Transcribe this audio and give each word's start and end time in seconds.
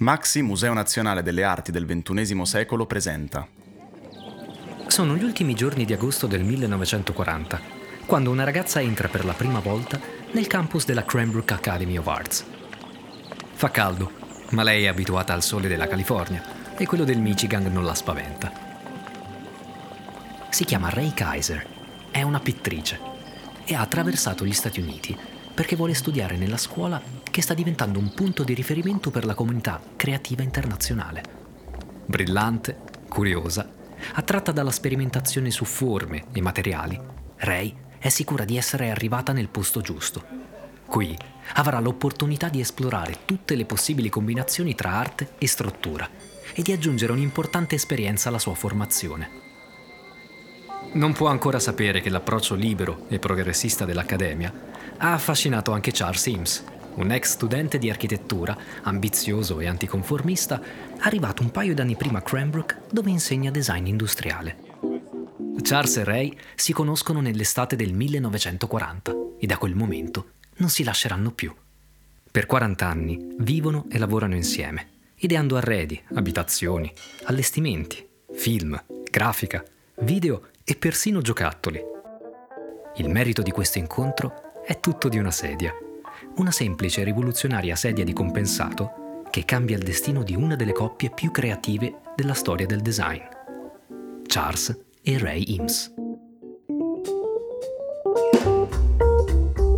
Maxi 0.00 0.40
Museo 0.40 0.72
Nazionale 0.72 1.22
delle 1.22 1.44
Arti 1.44 1.70
del 1.70 1.84
XXI 1.84 2.46
secolo 2.46 2.86
presenta. 2.86 3.46
Sono 4.86 5.14
gli 5.14 5.22
ultimi 5.22 5.52
giorni 5.52 5.84
di 5.84 5.92
agosto 5.92 6.26
del 6.26 6.42
1940, 6.42 7.60
quando 8.06 8.30
una 8.30 8.44
ragazza 8.44 8.80
entra 8.80 9.08
per 9.08 9.26
la 9.26 9.34
prima 9.34 9.58
volta 9.58 10.00
nel 10.32 10.46
campus 10.46 10.86
della 10.86 11.04
Cranbrook 11.04 11.52
Academy 11.52 11.98
of 11.98 12.06
Arts. 12.06 12.46
Fa 13.52 13.70
caldo, 13.70 14.10
ma 14.52 14.62
lei 14.62 14.84
è 14.84 14.88
abituata 14.88 15.34
al 15.34 15.42
sole 15.42 15.68
della 15.68 15.86
California 15.86 16.42
e 16.78 16.86
quello 16.86 17.04
del 17.04 17.18
Michigan 17.18 17.70
non 17.70 17.84
la 17.84 17.94
spaventa. 17.94 18.50
Si 20.48 20.64
chiama 20.64 20.88
Ray 20.88 21.12
Kaiser, 21.12 21.66
è 22.10 22.22
una 22.22 22.40
pittrice 22.40 22.98
e 23.66 23.74
ha 23.74 23.82
attraversato 23.82 24.46
gli 24.46 24.54
Stati 24.54 24.80
Uniti 24.80 25.14
perché 25.52 25.76
vuole 25.76 25.92
studiare 25.92 26.38
nella 26.38 26.56
scuola 26.56 27.19
che 27.30 27.42
sta 27.42 27.54
diventando 27.54 27.98
un 27.98 28.12
punto 28.12 28.42
di 28.42 28.54
riferimento 28.54 29.10
per 29.10 29.24
la 29.24 29.34
comunità 29.34 29.80
creativa 29.96 30.42
internazionale. 30.42 31.22
Brillante, 32.06 32.76
curiosa, 33.08 33.68
attratta 34.14 34.52
dalla 34.52 34.70
sperimentazione 34.70 35.50
su 35.50 35.64
forme 35.64 36.24
e 36.32 36.40
materiali, 36.40 37.00
Ray 37.36 37.74
è 37.98 38.08
sicura 38.08 38.44
di 38.44 38.56
essere 38.56 38.90
arrivata 38.90 39.32
nel 39.32 39.48
posto 39.48 39.80
giusto. 39.80 40.24
Qui 40.86 41.16
avrà 41.54 41.78
l'opportunità 41.78 42.48
di 42.48 42.60
esplorare 42.60 43.18
tutte 43.24 43.54
le 43.54 43.64
possibili 43.64 44.08
combinazioni 44.08 44.74
tra 44.74 44.90
arte 44.92 45.34
e 45.38 45.46
struttura 45.46 46.08
e 46.52 46.62
di 46.62 46.72
aggiungere 46.72 47.12
un'importante 47.12 47.76
esperienza 47.76 48.28
alla 48.28 48.38
sua 48.38 48.54
formazione. 48.54 49.48
Non 50.92 51.12
può 51.12 51.28
ancora 51.28 51.60
sapere 51.60 52.00
che 52.00 52.10
l'approccio 52.10 52.56
libero 52.56 53.04
e 53.08 53.20
progressista 53.20 53.84
dell'Accademia 53.84 54.52
ha 54.96 55.12
affascinato 55.12 55.70
anche 55.70 55.92
Charles 55.92 56.20
Sims, 56.20 56.64
un 56.94 57.10
ex 57.12 57.32
studente 57.32 57.78
di 57.78 57.90
architettura, 57.90 58.56
ambizioso 58.82 59.60
e 59.60 59.66
anticonformista, 59.66 60.60
arrivato 60.98 61.42
un 61.42 61.50
paio 61.50 61.74
d'anni 61.74 61.96
prima 61.96 62.18
a 62.18 62.22
Cranbrook 62.22 62.78
dove 62.90 63.10
insegna 63.10 63.50
design 63.50 63.86
industriale. 63.86 64.68
Charles 65.62 65.98
e 65.98 66.04
Ray 66.04 66.36
si 66.54 66.72
conoscono 66.72 67.20
nell'estate 67.20 67.76
del 67.76 67.92
1940 67.92 69.14
e 69.38 69.46
da 69.46 69.58
quel 69.58 69.74
momento 69.74 70.30
non 70.56 70.68
si 70.68 70.82
lasceranno 70.82 71.30
più. 71.30 71.54
Per 72.30 72.46
40 72.46 72.86
anni 72.86 73.34
vivono 73.38 73.86
e 73.90 73.98
lavorano 73.98 74.34
insieme, 74.34 74.88
ideando 75.16 75.56
arredi, 75.56 76.00
abitazioni, 76.14 76.92
allestimenti, 77.24 78.06
film, 78.32 78.80
grafica, 79.10 79.64
video 80.00 80.48
e 80.64 80.76
persino 80.76 81.20
giocattoli. 81.20 81.80
Il 82.96 83.08
merito 83.08 83.42
di 83.42 83.50
questo 83.50 83.78
incontro 83.78 84.62
è 84.64 84.78
tutto 84.80 85.08
di 85.08 85.18
una 85.18 85.30
sedia 85.30 85.74
una 86.36 86.50
semplice 86.50 87.00
e 87.00 87.04
rivoluzionaria 87.04 87.76
sedia 87.76 88.04
di 88.04 88.12
compensato 88.12 89.24
che 89.30 89.44
cambia 89.44 89.76
il 89.76 89.82
destino 89.82 90.22
di 90.22 90.34
una 90.34 90.56
delle 90.56 90.72
coppie 90.72 91.10
più 91.10 91.30
creative 91.30 92.00
della 92.16 92.34
storia 92.34 92.66
del 92.66 92.80
design, 92.80 93.20
Charles 94.26 94.78
e 95.02 95.18
Ray 95.18 95.44
Eames. 95.44 95.94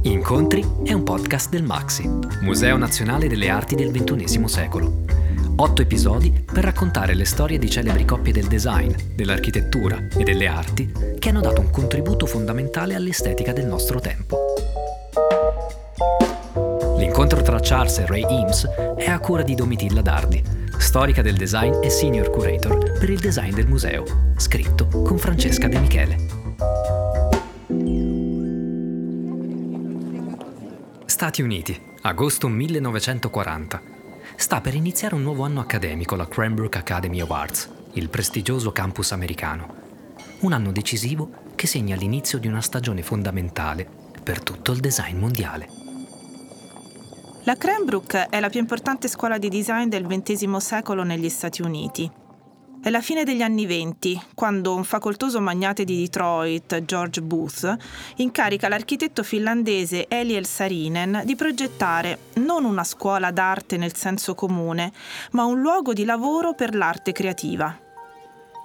Incontri 0.02 0.64
è 0.84 0.92
un 0.92 1.02
podcast 1.02 1.50
del 1.50 1.62
Maxi, 1.62 2.08
Museo 2.40 2.76
Nazionale 2.76 3.28
delle 3.28 3.48
Arti 3.48 3.74
del 3.74 3.90
XXI 3.90 4.48
secolo. 4.48 5.04
Otto 5.56 5.82
episodi 5.82 6.32
per 6.32 6.64
raccontare 6.64 7.14
le 7.14 7.24
storie 7.26 7.58
di 7.58 7.68
celebri 7.68 8.04
coppie 8.04 8.32
del 8.32 8.46
design, 8.46 8.90
dell'architettura 9.14 10.08
e 10.16 10.24
delle 10.24 10.46
arti 10.46 10.90
che 11.18 11.28
hanno 11.28 11.40
dato 11.40 11.60
un 11.60 11.70
contributo 11.70 12.26
fondamentale 12.26 12.94
all'estetica 12.94 13.52
del 13.52 13.66
nostro 13.66 14.00
tempo. 14.00 14.71
L'incontro 17.02 17.42
tra 17.42 17.58
Charles 17.58 17.98
e 17.98 18.06
Ray 18.06 18.22
Eames 18.22 18.64
è 18.96 19.10
a 19.10 19.18
cura 19.18 19.42
di 19.42 19.56
Domitilla 19.56 20.02
Dardi, 20.02 20.40
storica 20.78 21.20
del 21.20 21.34
design 21.34 21.82
e 21.82 21.90
senior 21.90 22.30
curator 22.30 22.96
per 22.96 23.10
il 23.10 23.18
design 23.18 23.52
del 23.52 23.66
museo, 23.66 24.04
scritto 24.36 24.86
con 24.86 25.18
Francesca 25.18 25.66
De 25.66 25.80
Michele. 25.80 26.16
Stati 31.06 31.42
Uniti, 31.42 31.76
agosto 32.02 32.46
1940. 32.46 33.82
Sta 34.36 34.60
per 34.60 34.76
iniziare 34.76 35.16
un 35.16 35.22
nuovo 35.22 35.42
anno 35.42 35.58
accademico 35.58 36.14
la 36.14 36.28
Cranbrook 36.28 36.76
Academy 36.76 37.20
of 37.20 37.32
Arts, 37.32 37.68
il 37.94 38.08
prestigioso 38.10 38.70
campus 38.70 39.10
americano. 39.10 39.74
Un 40.42 40.52
anno 40.52 40.70
decisivo 40.70 41.28
che 41.56 41.66
segna 41.66 41.96
l'inizio 41.96 42.38
di 42.38 42.46
una 42.46 42.60
stagione 42.60 43.02
fondamentale 43.02 43.88
per 44.22 44.40
tutto 44.40 44.70
il 44.70 44.78
design 44.78 45.18
mondiale. 45.18 45.81
La 47.44 47.56
Cranbrook 47.56 48.28
è 48.30 48.38
la 48.38 48.48
più 48.48 48.60
importante 48.60 49.08
scuola 49.08 49.36
di 49.36 49.48
design 49.48 49.88
del 49.88 50.06
XX 50.06 50.54
secolo 50.58 51.02
negli 51.02 51.28
Stati 51.28 51.60
Uniti. 51.60 52.08
È 52.80 52.88
la 52.88 53.00
fine 53.00 53.24
degli 53.24 53.42
anni 53.42 53.66
venti, 53.66 54.20
quando 54.32 54.76
un 54.76 54.84
facoltoso 54.84 55.40
magnate 55.40 55.82
di 55.82 55.98
Detroit, 56.02 56.84
George 56.84 57.20
Booth, 57.20 57.76
incarica 58.18 58.68
l'architetto 58.68 59.24
finlandese 59.24 60.06
Eliel 60.06 60.46
Sarinen 60.46 61.22
di 61.24 61.34
progettare 61.34 62.18
non 62.34 62.64
una 62.64 62.84
scuola 62.84 63.32
d'arte 63.32 63.76
nel 63.76 63.96
senso 63.96 64.36
comune, 64.36 64.92
ma 65.32 65.44
un 65.44 65.60
luogo 65.60 65.92
di 65.92 66.04
lavoro 66.04 66.54
per 66.54 66.76
l'arte 66.76 67.10
creativa 67.10 67.76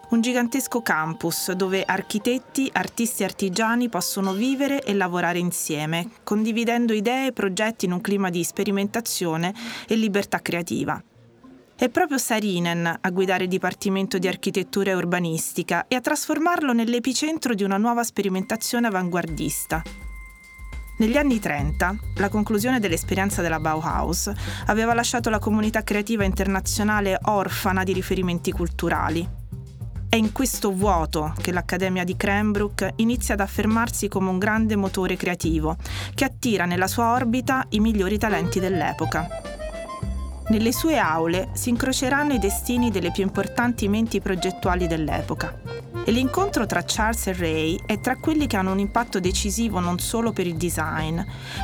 un 0.09 0.21
gigantesco 0.21 0.81
campus 0.81 1.51
dove 1.51 1.83
architetti, 1.83 2.69
artisti 2.71 3.23
e 3.23 3.25
artigiani 3.25 3.89
possono 3.89 4.31
vivere 4.31 4.81
e 4.81 4.93
lavorare 4.93 5.39
insieme, 5.39 6.09
condividendo 6.23 6.93
idee 6.93 7.27
e 7.27 7.33
progetti 7.33 7.85
in 7.85 7.91
un 7.91 7.99
clima 7.99 8.29
di 8.29 8.43
sperimentazione 8.43 9.53
e 9.85 9.95
libertà 9.95 10.39
creativa. 10.39 11.01
È 11.75 11.89
proprio 11.89 12.17
Sarinen 12.17 12.97
a 12.99 13.09
guidare 13.09 13.43
il 13.43 13.49
Dipartimento 13.49 14.17
di 14.17 14.27
Architettura 14.27 14.91
e 14.91 14.95
Urbanistica 14.95 15.85
e 15.87 15.95
a 15.95 16.01
trasformarlo 16.01 16.71
nell'epicentro 16.71 17.53
di 17.53 17.63
una 17.63 17.77
nuova 17.77 18.03
sperimentazione 18.03 18.87
avanguardista. 18.87 19.83
Negli 20.99 21.17
anni 21.17 21.39
30, 21.39 21.95
la 22.15 22.29
conclusione 22.29 22.79
dell'esperienza 22.79 23.43
della 23.43 23.59
Bauhaus 23.59 24.31
aveva 24.65 24.95
lasciato 24.95 25.29
la 25.29 25.37
comunità 25.37 25.83
creativa 25.83 26.23
internazionale 26.23 27.19
orfana 27.25 27.83
di 27.83 27.93
riferimenti 27.93 28.51
culturali 28.51 29.45
è 30.09 30.15
in 30.15 30.31
questo 30.31 30.71
vuoto 30.71 31.33
che 31.41 31.51
l'Accademia 31.51 32.03
di 32.03 32.15
Cranbrook 32.15 32.93
inizia 32.97 33.33
ad 33.33 33.41
affermarsi 33.41 34.07
come 34.07 34.29
un 34.29 34.37
grande 34.37 34.75
motore 34.75 35.15
creativo 35.15 35.75
che 36.13 36.25
attira 36.25 36.65
nella 36.65 36.87
sua 36.87 37.11
orbita 37.11 37.65
i 37.69 37.79
migliori 37.79 38.17
talenti 38.17 38.59
dell'epoca. 38.59 39.56
Nelle 40.49 40.71
sue 40.71 40.97
aule 40.97 41.49
si 41.51 41.67
incroceranno 41.69 42.31
i 42.31 42.39
destini 42.39 42.89
delle 42.89 43.11
più 43.11 43.21
importanti 43.21 43.89
menti 43.89 44.21
progettuali 44.21 44.87
dell'epoca. 44.87 45.59
E 46.05 46.11
l'incontro 46.11 46.65
tra 46.65 46.83
Charles 46.85 47.27
e 47.27 47.33
Ray 47.33 47.79
è 47.85 47.99
tra 47.99 48.15
quelli 48.15 48.47
che 48.47 48.55
hanno 48.55 48.71
un 48.71 48.79
impatto 48.79 49.19
decisivo 49.19 49.81
non 49.81 49.99
solo 49.99 50.31
per 50.31 50.47
il 50.47 50.55
design, 50.55 51.19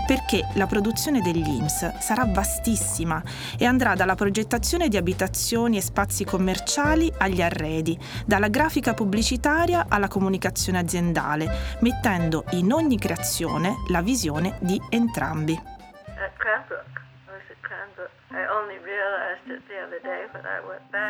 perché 0.05 0.45
la 0.55 0.67
produzione 0.67 1.21
degli 1.21 1.47
IMSS 1.47 1.99
sarà 1.99 2.25
vastissima 2.25 3.23
e 3.57 3.63
andrà 3.63 3.95
dalla 3.95 4.15
progettazione 4.15 4.89
di 4.89 4.97
abitazioni 4.97 5.77
e 5.77 5.81
spazi 5.81 6.25
commerciali 6.25 7.09
agli 7.19 7.41
arredi, 7.41 7.97
dalla 8.25 8.49
grafica 8.49 8.93
pubblicitaria 8.93 9.85
alla 9.87 10.09
comunicazione 10.09 10.79
aziendale, 10.79 11.77
mettendo 11.79 12.43
in 12.51 12.73
ogni 12.73 12.97
creazione 12.97 13.77
la 13.87 14.01
visione 14.01 14.57
di 14.59 14.77
entrambi. 14.89 15.57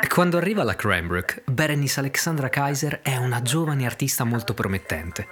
Quando 0.10 0.38
arriva 0.38 0.62
alla 0.62 0.76
Cranbrook, 0.76 1.44
Berenice 1.46 2.00
Alexandra 2.00 2.50
Kaiser 2.50 3.02
è 3.02 3.16
una 3.16 3.42
giovane 3.42 3.86
artista 3.86 4.24
molto 4.26 4.54
promettente. 4.54 5.28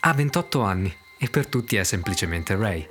Ha 0.00 0.12
28 0.12 0.60
anni 0.62 0.94
e 1.18 1.28
per 1.28 1.46
tutti 1.46 1.76
è 1.76 1.84
semplicemente 1.84 2.54
Ray. 2.54 2.86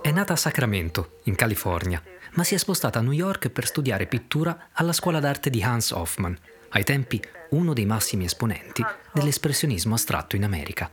È 0.00 0.10
nata 0.12 0.34
a 0.34 0.36
Sacramento, 0.36 1.18
in 1.24 1.34
California, 1.34 2.02
ma 2.34 2.44
si 2.44 2.54
è 2.54 2.58
spostata 2.58 3.00
a 3.00 3.02
New 3.02 3.12
York 3.12 3.48
per 3.50 3.66
studiare 3.66 4.06
pittura 4.06 4.68
alla 4.72 4.92
scuola 4.92 5.18
d'arte 5.18 5.50
di 5.50 5.62
Hans 5.62 5.90
Hoffman, 5.90 6.38
ai 6.70 6.84
tempi 6.84 7.20
uno 7.50 7.72
dei 7.72 7.86
massimi 7.86 8.24
esponenti 8.24 8.84
dell'espressionismo 9.12 9.94
astratto 9.94 10.36
in 10.36 10.44
America. 10.44 10.90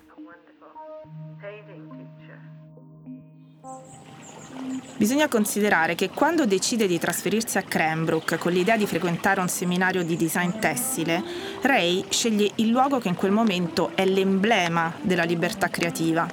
Bisogna 4.97 5.27
considerare 5.27 5.93
che 5.93 6.09
quando 6.09 6.47
decide 6.47 6.87
di 6.87 6.97
trasferirsi 6.97 7.59
a 7.59 7.61
Cranbrook 7.61 8.39
con 8.39 8.51
l'idea 8.51 8.75
di 8.75 8.87
frequentare 8.87 9.39
un 9.39 9.47
seminario 9.47 10.03
di 10.03 10.17
design 10.17 10.57
tessile, 10.59 11.23
Ray 11.61 12.05
sceglie 12.09 12.49
il 12.55 12.69
luogo 12.69 12.97
che 12.97 13.07
in 13.07 13.13
quel 13.13 13.31
momento 13.31 13.91
è 13.93 14.03
l'emblema 14.05 14.91
della 14.99 15.23
libertà 15.23 15.69
creativa. 15.69 16.27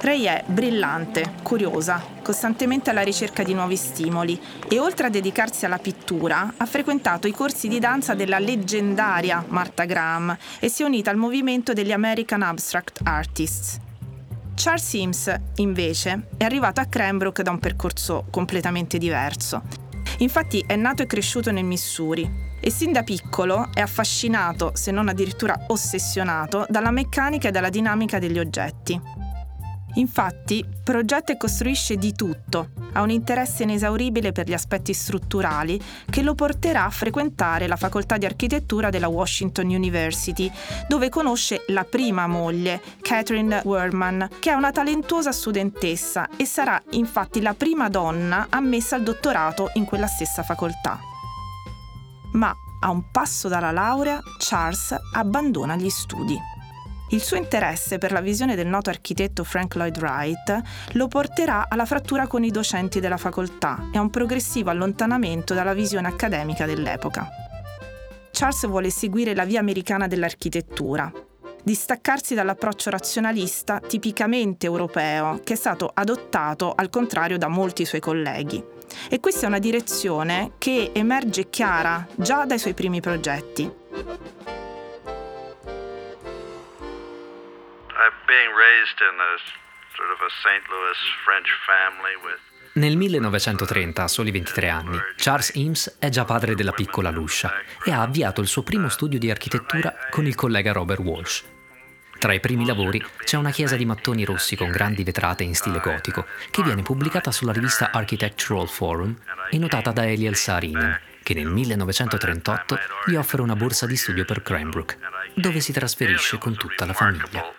Ray 0.00 0.24
è 0.24 0.42
brillante, 0.44 1.34
curiosa, 1.44 2.02
costantemente 2.20 2.90
alla 2.90 3.02
ricerca 3.02 3.44
di 3.44 3.54
nuovi 3.54 3.76
stimoli 3.76 4.40
e 4.66 4.80
oltre 4.80 5.06
a 5.06 5.10
dedicarsi 5.10 5.64
alla 5.64 5.78
pittura 5.78 6.54
ha 6.56 6.66
frequentato 6.66 7.28
i 7.28 7.32
corsi 7.32 7.68
di 7.68 7.78
danza 7.78 8.14
della 8.14 8.40
leggendaria 8.40 9.44
Martha 9.46 9.84
Graham 9.84 10.36
e 10.58 10.68
si 10.68 10.82
è 10.82 10.84
unita 10.84 11.10
al 11.10 11.16
movimento 11.16 11.72
degli 11.72 11.92
American 11.92 12.42
Abstract 12.42 13.02
Artists. 13.04 13.88
Charles 14.62 14.84
Sims, 14.84 15.34
invece, 15.54 16.26
è 16.36 16.44
arrivato 16.44 16.82
a 16.82 16.84
Cranbrook 16.84 17.40
da 17.40 17.50
un 17.50 17.58
percorso 17.58 18.26
completamente 18.28 18.98
diverso. 18.98 19.62
Infatti 20.18 20.62
è 20.66 20.76
nato 20.76 21.02
e 21.02 21.06
cresciuto 21.06 21.50
nel 21.50 21.64
Missouri 21.64 22.30
e 22.60 22.70
sin 22.70 22.92
da 22.92 23.02
piccolo 23.02 23.70
è 23.72 23.80
affascinato, 23.80 24.72
se 24.74 24.90
non 24.90 25.08
addirittura 25.08 25.64
ossessionato, 25.68 26.66
dalla 26.68 26.90
meccanica 26.90 27.48
e 27.48 27.52
dalla 27.52 27.70
dinamica 27.70 28.18
degli 28.18 28.38
oggetti. 28.38 29.19
Infatti, 29.94 30.64
progetta 30.84 31.32
e 31.32 31.36
costruisce 31.36 31.96
di 31.96 32.12
tutto, 32.14 32.70
ha 32.92 33.02
un 33.02 33.10
interesse 33.10 33.64
inesauribile 33.64 34.32
per 34.32 34.46
gli 34.46 34.52
aspetti 34.52 34.92
strutturali 34.92 35.80
che 36.08 36.22
lo 36.22 36.34
porterà 36.34 36.84
a 36.84 36.90
frequentare 36.90 37.66
la 37.66 37.76
facoltà 37.76 38.16
di 38.16 38.24
architettura 38.24 38.90
della 38.90 39.08
Washington 39.08 39.66
University, 39.66 40.50
dove 40.88 41.08
conosce 41.08 41.64
la 41.68 41.84
prima 41.84 42.26
moglie, 42.26 42.80
Catherine 43.00 43.62
Werman, 43.64 44.28
che 44.38 44.50
è 44.50 44.54
una 44.54 44.70
talentuosa 44.70 45.32
studentessa 45.32 46.28
e 46.36 46.44
sarà 46.44 46.80
infatti 46.90 47.40
la 47.40 47.54
prima 47.54 47.88
donna 47.88 48.46
ammessa 48.48 48.96
al 48.96 49.02
dottorato 49.02 49.70
in 49.74 49.84
quella 49.84 50.06
stessa 50.06 50.42
facoltà. 50.42 50.98
Ma 52.32 52.54
a 52.82 52.90
un 52.90 53.10
passo 53.10 53.48
dalla 53.48 53.72
laurea, 53.72 54.20
Charles 54.38 54.94
abbandona 55.12 55.76
gli 55.76 55.90
studi. 55.90 56.38
Il 57.12 57.20
suo 57.20 57.36
interesse 57.36 57.98
per 57.98 58.12
la 58.12 58.20
visione 58.20 58.54
del 58.54 58.68
noto 58.68 58.88
architetto 58.88 59.42
Frank 59.42 59.74
Lloyd 59.74 59.98
Wright 59.98 60.60
lo 60.92 61.08
porterà 61.08 61.66
alla 61.68 61.84
frattura 61.84 62.28
con 62.28 62.44
i 62.44 62.50
docenti 62.50 63.00
della 63.00 63.16
facoltà 63.16 63.88
e 63.92 63.98
a 63.98 64.00
un 64.00 64.10
progressivo 64.10 64.70
allontanamento 64.70 65.52
dalla 65.52 65.74
visione 65.74 66.06
accademica 66.06 66.66
dell'epoca. 66.66 67.28
Charles 68.30 68.64
vuole 68.68 68.90
seguire 68.90 69.34
la 69.34 69.44
via 69.44 69.58
americana 69.58 70.06
dell'architettura, 70.06 71.12
distaccarsi 71.64 72.34
dall'approccio 72.34 72.90
razionalista 72.90 73.80
tipicamente 73.80 74.66
europeo 74.66 75.40
che 75.42 75.54
è 75.54 75.56
stato 75.56 75.90
adottato 75.92 76.72
al 76.76 76.90
contrario 76.90 77.38
da 77.38 77.48
molti 77.48 77.84
suoi 77.84 78.00
colleghi. 78.00 78.62
E 79.08 79.18
questa 79.18 79.46
è 79.46 79.48
una 79.48 79.58
direzione 79.58 80.52
che 80.58 80.92
emerge 80.94 81.50
chiara 81.50 82.06
già 82.14 82.44
dai 82.44 82.58
suoi 82.60 82.74
primi 82.74 83.00
progetti. 83.00 83.68
Nel 92.72 92.96
1930, 92.96 94.04
a 94.04 94.08
soli 94.08 94.30
23 94.30 94.68
anni, 94.68 94.96
Charles 95.16 95.52
Eames 95.56 95.96
è 95.98 96.08
già 96.08 96.24
padre 96.24 96.54
della 96.54 96.70
piccola 96.70 97.10
Lucia 97.10 97.52
e 97.84 97.90
ha 97.90 98.00
avviato 98.00 98.40
il 98.40 98.46
suo 98.46 98.62
primo 98.62 98.88
studio 98.88 99.18
di 99.18 99.28
architettura 99.28 99.92
con 100.08 100.24
il 100.24 100.36
collega 100.36 100.70
Robert 100.72 101.00
Walsh. 101.00 101.44
Tra 102.18 102.32
i 102.32 102.38
primi 102.38 102.64
lavori 102.64 103.04
c'è 103.24 103.36
una 103.36 103.50
chiesa 103.50 103.76
di 103.76 103.84
mattoni 103.84 104.24
rossi 104.24 104.54
con 104.54 104.70
grandi 104.70 105.02
vetrate 105.02 105.42
in 105.42 105.54
stile 105.56 105.80
gotico, 105.80 106.26
che 106.50 106.62
viene 106.62 106.82
pubblicata 106.82 107.32
sulla 107.32 107.52
rivista 107.52 107.90
Architectural 107.90 108.68
Forum 108.68 109.16
e 109.50 109.58
notata 109.58 109.90
da 109.90 110.06
Eliel 110.06 110.36
Saarinen, 110.36 111.00
che 111.24 111.34
nel 111.34 111.48
1938 111.48 112.78
gli 113.06 113.14
offre 113.14 113.42
una 113.42 113.56
borsa 113.56 113.86
di 113.86 113.96
studio 113.96 114.24
per 114.24 114.42
Cranbrook, 114.42 114.96
dove 115.34 115.60
si 115.60 115.72
trasferisce 115.72 116.38
con 116.38 116.56
tutta 116.56 116.86
la 116.86 116.92
famiglia. 116.92 117.52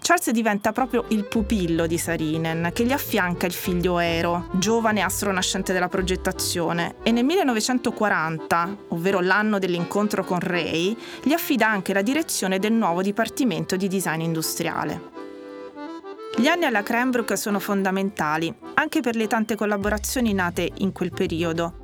Charles 0.00 0.30
diventa 0.30 0.72
proprio 0.72 1.06
il 1.08 1.26
pupillo 1.26 1.86
di 1.86 1.96
Sarinen, 1.96 2.70
che 2.74 2.84
gli 2.84 2.92
affianca 2.92 3.46
il 3.46 3.52
figlio 3.52 3.98
Ero, 3.98 4.48
giovane 4.52 5.00
astro 5.00 5.32
nascente 5.32 5.72
della 5.72 5.88
progettazione, 5.88 6.96
e 7.02 7.10
nel 7.10 7.24
1940, 7.24 8.76
ovvero 8.88 9.20
l'anno 9.20 9.58
dell'incontro 9.58 10.24
con 10.24 10.40
Ray, 10.40 10.96
gli 11.22 11.32
affida 11.32 11.68
anche 11.68 11.94
la 11.94 12.02
direzione 12.02 12.58
del 12.58 12.72
nuovo 12.72 13.00
dipartimento 13.00 13.76
di 13.76 13.88
design 13.88 14.20
industriale. 14.20 15.12
Gli 16.36 16.48
anni 16.48 16.64
alla 16.64 16.82
Cranbrook 16.82 17.38
sono 17.38 17.60
fondamentali, 17.60 18.52
anche 18.74 19.00
per 19.00 19.14
le 19.14 19.28
tante 19.28 19.56
collaborazioni 19.56 20.34
nate 20.34 20.68
in 20.78 20.92
quel 20.92 21.12
periodo, 21.12 21.83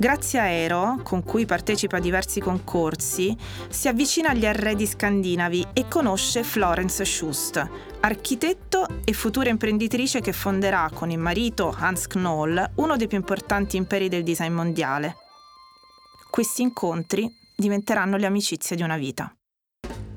Grazie 0.00 0.38
a 0.38 0.42
Aero, 0.42 1.00
con 1.02 1.24
cui 1.24 1.44
partecipa 1.44 1.96
a 1.96 2.00
diversi 2.00 2.38
concorsi, 2.38 3.36
si 3.68 3.88
avvicina 3.88 4.28
agli 4.28 4.46
arredi 4.46 4.86
scandinavi 4.86 5.66
e 5.72 5.88
conosce 5.88 6.44
Florence 6.44 7.04
Schust, 7.04 7.68
architetto 7.98 8.86
e 9.04 9.12
futura 9.12 9.48
imprenditrice 9.48 10.20
che 10.20 10.32
fonderà 10.32 10.88
con 10.94 11.10
il 11.10 11.18
marito 11.18 11.74
Hans 11.76 12.06
Knoll 12.06 12.74
uno 12.76 12.96
dei 12.96 13.08
più 13.08 13.16
importanti 13.16 13.76
imperi 13.76 14.08
del 14.08 14.22
design 14.22 14.52
mondiale. 14.52 15.16
Questi 16.30 16.62
incontri 16.62 17.28
diventeranno 17.56 18.16
le 18.18 18.26
amicizie 18.26 18.76
di 18.76 18.82
una 18.82 18.96
vita. 18.96 19.34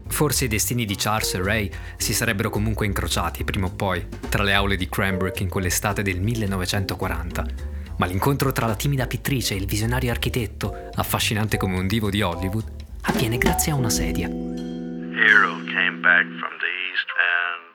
Forse 0.10 0.45
i 0.45 0.48
destini 0.48 0.86
di 0.86 0.95
Charles 0.95 1.34
e 1.34 1.42
Ray 1.42 1.72
si 1.98 2.13
sarebbero 2.13 2.51
comunque 2.51 2.86
incrociati 2.86 3.44
prima 3.44 3.66
o 3.66 3.72
poi 3.72 4.06
tra 4.30 4.44
le 4.44 4.54
aule 4.54 4.75
di 4.75 4.88
Cranbrook 4.88 5.39
in 5.39 5.50
quell'estate 5.50 6.04
del 6.04 6.22
1940 6.22 7.70
ma 8.01 8.07
l'incontro 8.07 8.51
tra 8.51 8.65
la 8.65 8.74
timida 8.74 9.06
pittrice 9.06 9.53
e 9.53 9.57
il 9.57 9.68
visionario 9.68 10.09
architetto, 10.09 10.89
affascinante 10.95 11.57
come 11.57 11.77
un 11.77 11.86
divo 11.86 12.09
di 12.09 12.24
Hollywood, 12.24 12.65
avviene 13.03 13.38
grazie 13.38 13.74
a 13.74 13.75
una 13.75 13.92
sedia. 13.92 14.27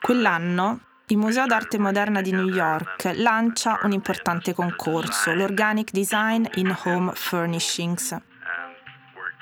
Quell'anno 0.01 0.81
il 1.07 1.17
Museo 1.17 1.47
d'arte 1.47 1.79
moderna 1.79 2.23
di 2.23 2.33
New 2.33 2.49
York 2.49 3.09
lancia 3.15 3.79
un 3.85 3.93
importante 3.93 4.53
concorso, 4.53 5.33
l'Organic 5.33 5.93
Design 5.93 6.45
in 6.55 6.77
Home 6.83 7.13
Furnishings. 7.15 8.17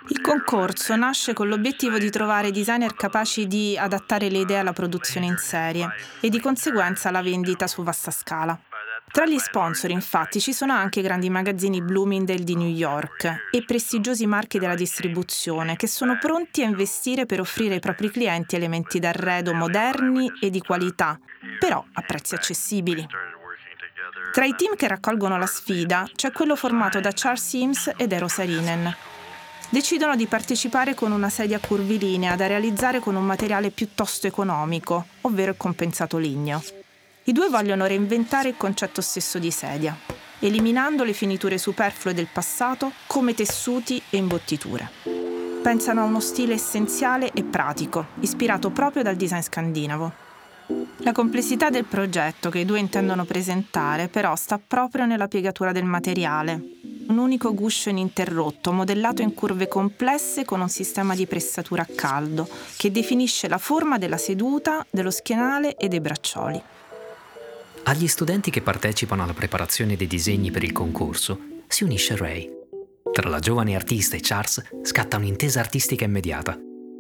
Il 0.08 0.20
concorso 0.20 0.94
nasce 0.96 1.32
con 1.32 1.48
l'obiettivo 1.48 1.96
di 1.96 2.10
trovare 2.10 2.50
designer 2.50 2.94
capaci 2.94 3.46
di 3.46 3.74
adattare 3.78 4.28
le 4.28 4.40
idee 4.40 4.58
alla 4.58 4.74
produzione 4.74 5.24
in 5.24 5.38
serie 5.38 5.88
e 6.20 6.28
di 6.28 6.40
conseguenza 6.40 7.08
alla 7.08 7.22
vendita 7.22 7.66
su 7.66 7.82
vasta 7.82 8.10
scala. 8.10 8.60
Tra 9.14 9.26
gli 9.26 9.38
sponsor, 9.38 9.90
infatti, 9.90 10.40
ci 10.40 10.52
sono 10.52 10.72
anche 10.72 11.00
grandi 11.00 11.30
magazzini 11.30 11.80
Bloomingdale 11.80 12.42
di 12.42 12.56
New 12.56 12.66
York 12.66 13.46
e 13.52 13.62
prestigiosi 13.64 14.26
marchi 14.26 14.58
della 14.58 14.74
distribuzione 14.74 15.76
che 15.76 15.86
sono 15.86 16.18
pronti 16.18 16.64
a 16.64 16.66
investire 16.66 17.24
per 17.24 17.38
offrire 17.38 17.74
ai 17.74 17.80
propri 17.80 18.10
clienti 18.10 18.56
elementi 18.56 18.98
d'arredo 18.98 19.54
moderni 19.54 20.32
e 20.40 20.50
di 20.50 20.60
qualità, 20.60 21.16
però 21.60 21.84
a 21.92 22.02
prezzi 22.02 22.34
accessibili. 22.34 23.06
Tra 24.32 24.46
i 24.46 24.56
team 24.56 24.74
che 24.74 24.88
raccolgono 24.88 25.38
la 25.38 25.46
sfida 25.46 26.08
c'è 26.12 26.32
quello 26.32 26.56
formato 26.56 26.98
da 26.98 27.12
Charles 27.14 27.46
Sims 27.46 27.92
ed 27.96 28.10
Eero 28.10 28.26
Sarinen. 28.26 28.92
Decidono 29.68 30.16
di 30.16 30.26
partecipare 30.26 30.94
con 30.94 31.12
una 31.12 31.28
sedia 31.28 31.60
curvilinea 31.60 32.34
da 32.34 32.48
realizzare 32.48 32.98
con 32.98 33.14
un 33.14 33.24
materiale 33.24 33.70
piuttosto 33.70 34.26
economico, 34.26 35.06
ovvero 35.20 35.52
il 35.52 35.56
compensato 35.56 36.18
ligneo. 36.18 36.83
I 37.26 37.32
due 37.32 37.48
vogliono 37.48 37.86
reinventare 37.86 38.50
il 38.50 38.56
concetto 38.58 39.00
stesso 39.00 39.38
di 39.38 39.50
sedia, 39.50 39.96
eliminando 40.40 41.04
le 41.04 41.14
finiture 41.14 41.56
superflue 41.56 42.12
del 42.12 42.28
passato 42.30 42.92
come 43.06 43.32
tessuti 43.32 44.02
e 44.10 44.18
imbottiture. 44.18 44.90
Pensano 45.62 46.02
a 46.02 46.04
uno 46.04 46.20
stile 46.20 46.52
essenziale 46.52 47.30
e 47.32 47.42
pratico, 47.42 48.08
ispirato 48.20 48.68
proprio 48.68 49.02
dal 49.02 49.16
design 49.16 49.40
scandinavo. 49.40 50.12
La 50.98 51.12
complessità 51.12 51.70
del 51.70 51.86
progetto 51.86 52.50
che 52.50 52.58
i 52.58 52.66
due 52.66 52.78
intendono 52.78 53.24
presentare 53.24 54.08
però 54.08 54.36
sta 54.36 54.60
proprio 54.64 55.06
nella 55.06 55.26
piegatura 55.26 55.72
del 55.72 55.84
materiale, 55.84 56.60
un 57.06 57.16
unico 57.16 57.54
guscio 57.54 57.88
ininterrotto, 57.88 58.70
modellato 58.70 59.22
in 59.22 59.32
curve 59.32 59.66
complesse 59.66 60.44
con 60.44 60.60
un 60.60 60.68
sistema 60.68 61.14
di 61.14 61.26
pressatura 61.26 61.80
a 61.80 61.88
caldo, 61.94 62.46
che 62.76 62.90
definisce 62.90 63.48
la 63.48 63.56
forma 63.58 63.96
della 63.96 64.18
seduta, 64.18 64.84
dello 64.90 65.10
schienale 65.10 65.74
e 65.76 65.88
dei 65.88 66.00
braccioli. 66.00 66.62
Agli 67.86 68.06
studenti 68.06 68.50
che 68.50 68.62
partecipano 68.62 69.22
alla 69.22 69.34
preparazione 69.34 69.94
dei 69.94 70.06
disegni 70.06 70.50
per 70.50 70.62
il 70.64 70.72
concorso 70.72 71.38
si 71.66 71.84
unisce 71.84 72.16
Ray. 72.16 72.50
Tra 73.12 73.28
la 73.28 73.40
giovane 73.40 73.74
artista 73.74 74.16
e 74.16 74.20
Charles 74.22 74.62
scatta 74.82 75.18
un'intesa 75.18 75.60
artistica 75.60 76.06
immediata, 76.06 76.58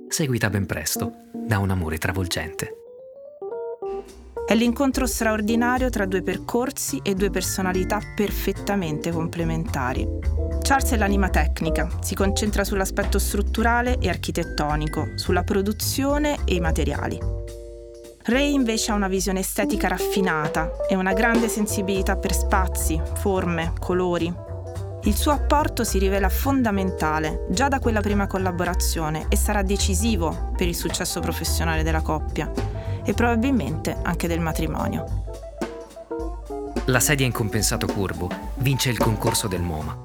seguita 0.08 0.50
ben 0.50 0.66
presto 0.66 1.12
da 1.32 1.56
un 1.56 1.70
amore 1.70 1.96
travolgente. 1.96 2.76
È 4.46 4.54
l'incontro 4.54 5.06
straordinario 5.06 5.88
tra 5.88 6.04
due 6.04 6.22
percorsi 6.22 7.00
e 7.02 7.14
due 7.14 7.30
personalità 7.30 7.98
perfettamente 8.14 9.10
complementari. 9.10 10.06
Charles 10.60 10.90
è 10.90 10.96
l'anima 10.98 11.30
tecnica, 11.30 11.88
si 12.02 12.14
concentra 12.14 12.62
sull'aspetto 12.62 13.18
strutturale 13.18 13.96
e 14.00 14.10
architettonico, 14.10 15.12
sulla 15.16 15.44
produzione 15.44 16.40
e 16.44 16.56
i 16.56 16.60
materiali. 16.60 17.43
Ray 18.26 18.54
invece 18.54 18.90
ha 18.90 18.94
una 18.94 19.08
visione 19.08 19.40
estetica 19.40 19.86
raffinata 19.86 20.70
e 20.88 20.94
una 20.94 21.12
grande 21.12 21.46
sensibilità 21.48 22.16
per 22.16 22.32
spazi, 22.32 22.98
forme, 23.16 23.74
colori. 23.78 24.32
Il 25.02 25.14
suo 25.14 25.32
apporto 25.32 25.84
si 25.84 25.98
rivela 25.98 26.30
fondamentale 26.30 27.44
già 27.50 27.68
da 27.68 27.80
quella 27.80 28.00
prima 28.00 28.26
collaborazione 28.26 29.26
e 29.28 29.36
sarà 29.36 29.62
decisivo 29.62 30.52
per 30.56 30.66
il 30.66 30.74
successo 30.74 31.20
professionale 31.20 31.82
della 31.82 32.00
coppia 32.00 32.50
e 33.04 33.12
probabilmente 33.12 33.94
anche 34.02 34.26
del 34.26 34.40
matrimonio. 34.40 35.04
La 36.86 37.00
sedia 37.00 37.26
in 37.26 37.32
compensato 37.32 37.86
curvo 37.86 38.30
vince 38.56 38.88
il 38.88 38.96
concorso 38.96 39.48
del 39.48 39.60
MoMA. 39.60 39.98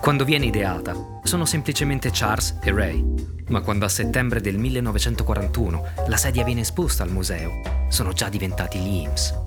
Quando 0.00 0.24
viene 0.24 0.46
ideata, 0.46 1.20
sono 1.22 1.44
semplicemente 1.44 2.10
Charles 2.12 2.58
e 2.60 2.72
Ray 2.72 3.33
ma 3.48 3.60
quando 3.60 3.84
a 3.84 3.88
settembre 3.88 4.40
del 4.40 4.58
1941 4.58 5.84
la 6.06 6.16
sedia 6.16 6.44
viene 6.44 6.62
esposta 6.62 7.02
al 7.02 7.10
museo, 7.10 7.86
sono 7.88 8.12
già 8.12 8.28
diventati 8.28 8.78
gli 8.78 9.02
IMSS. 9.02 9.42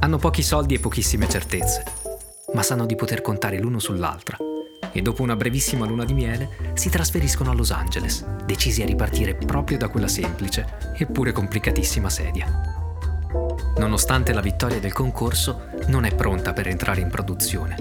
Hanno 0.00 0.18
pochi 0.18 0.42
soldi 0.42 0.74
e 0.74 0.80
pochissime 0.80 1.28
certezze, 1.28 1.84
ma 2.54 2.62
sanno 2.62 2.86
di 2.86 2.96
poter 2.96 3.20
contare 3.20 3.58
l'uno 3.58 3.78
sull'altra. 3.78 4.36
E 4.92 5.02
dopo 5.02 5.22
una 5.22 5.36
brevissima 5.36 5.86
luna 5.86 6.04
di 6.04 6.14
miele 6.14 6.72
si 6.74 6.88
trasferiscono 6.88 7.50
a 7.50 7.54
Los 7.54 7.70
Angeles, 7.70 8.24
decisi 8.44 8.82
a 8.82 8.86
ripartire 8.86 9.34
proprio 9.34 9.78
da 9.78 9.88
quella 9.88 10.08
semplice 10.08 10.94
eppure 10.96 11.32
complicatissima 11.32 12.08
sedia. 12.08 12.79
Nonostante 13.76 14.32
la 14.32 14.40
vittoria 14.40 14.80
del 14.80 14.92
concorso, 14.92 15.68
non 15.86 16.04
è 16.04 16.14
pronta 16.14 16.52
per 16.52 16.68
entrare 16.68 17.00
in 17.00 17.08
produzione. 17.08 17.76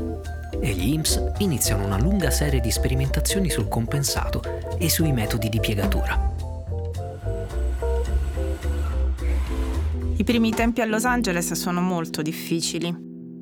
E 0.61 0.71
gli 0.71 0.93
IMSS 0.93 1.33
iniziano 1.39 1.85
una 1.85 1.99
lunga 1.99 2.31
serie 2.31 2.59
di 2.59 2.71
sperimentazioni 2.71 3.49
sul 3.49 3.67
compensato 3.67 4.41
e 4.77 4.89
sui 4.89 5.11
metodi 5.11 5.49
di 5.49 5.59
piegatura. 5.59 6.37
I 10.17 10.23
primi 10.23 10.51
tempi 10.51 10.81
a 10.81 10.85
Los 10.85 11.05
Angeles 11.05 11.53
sono 11.53 11.79
molto 11.79 12.21
difficili. 12.21 12.93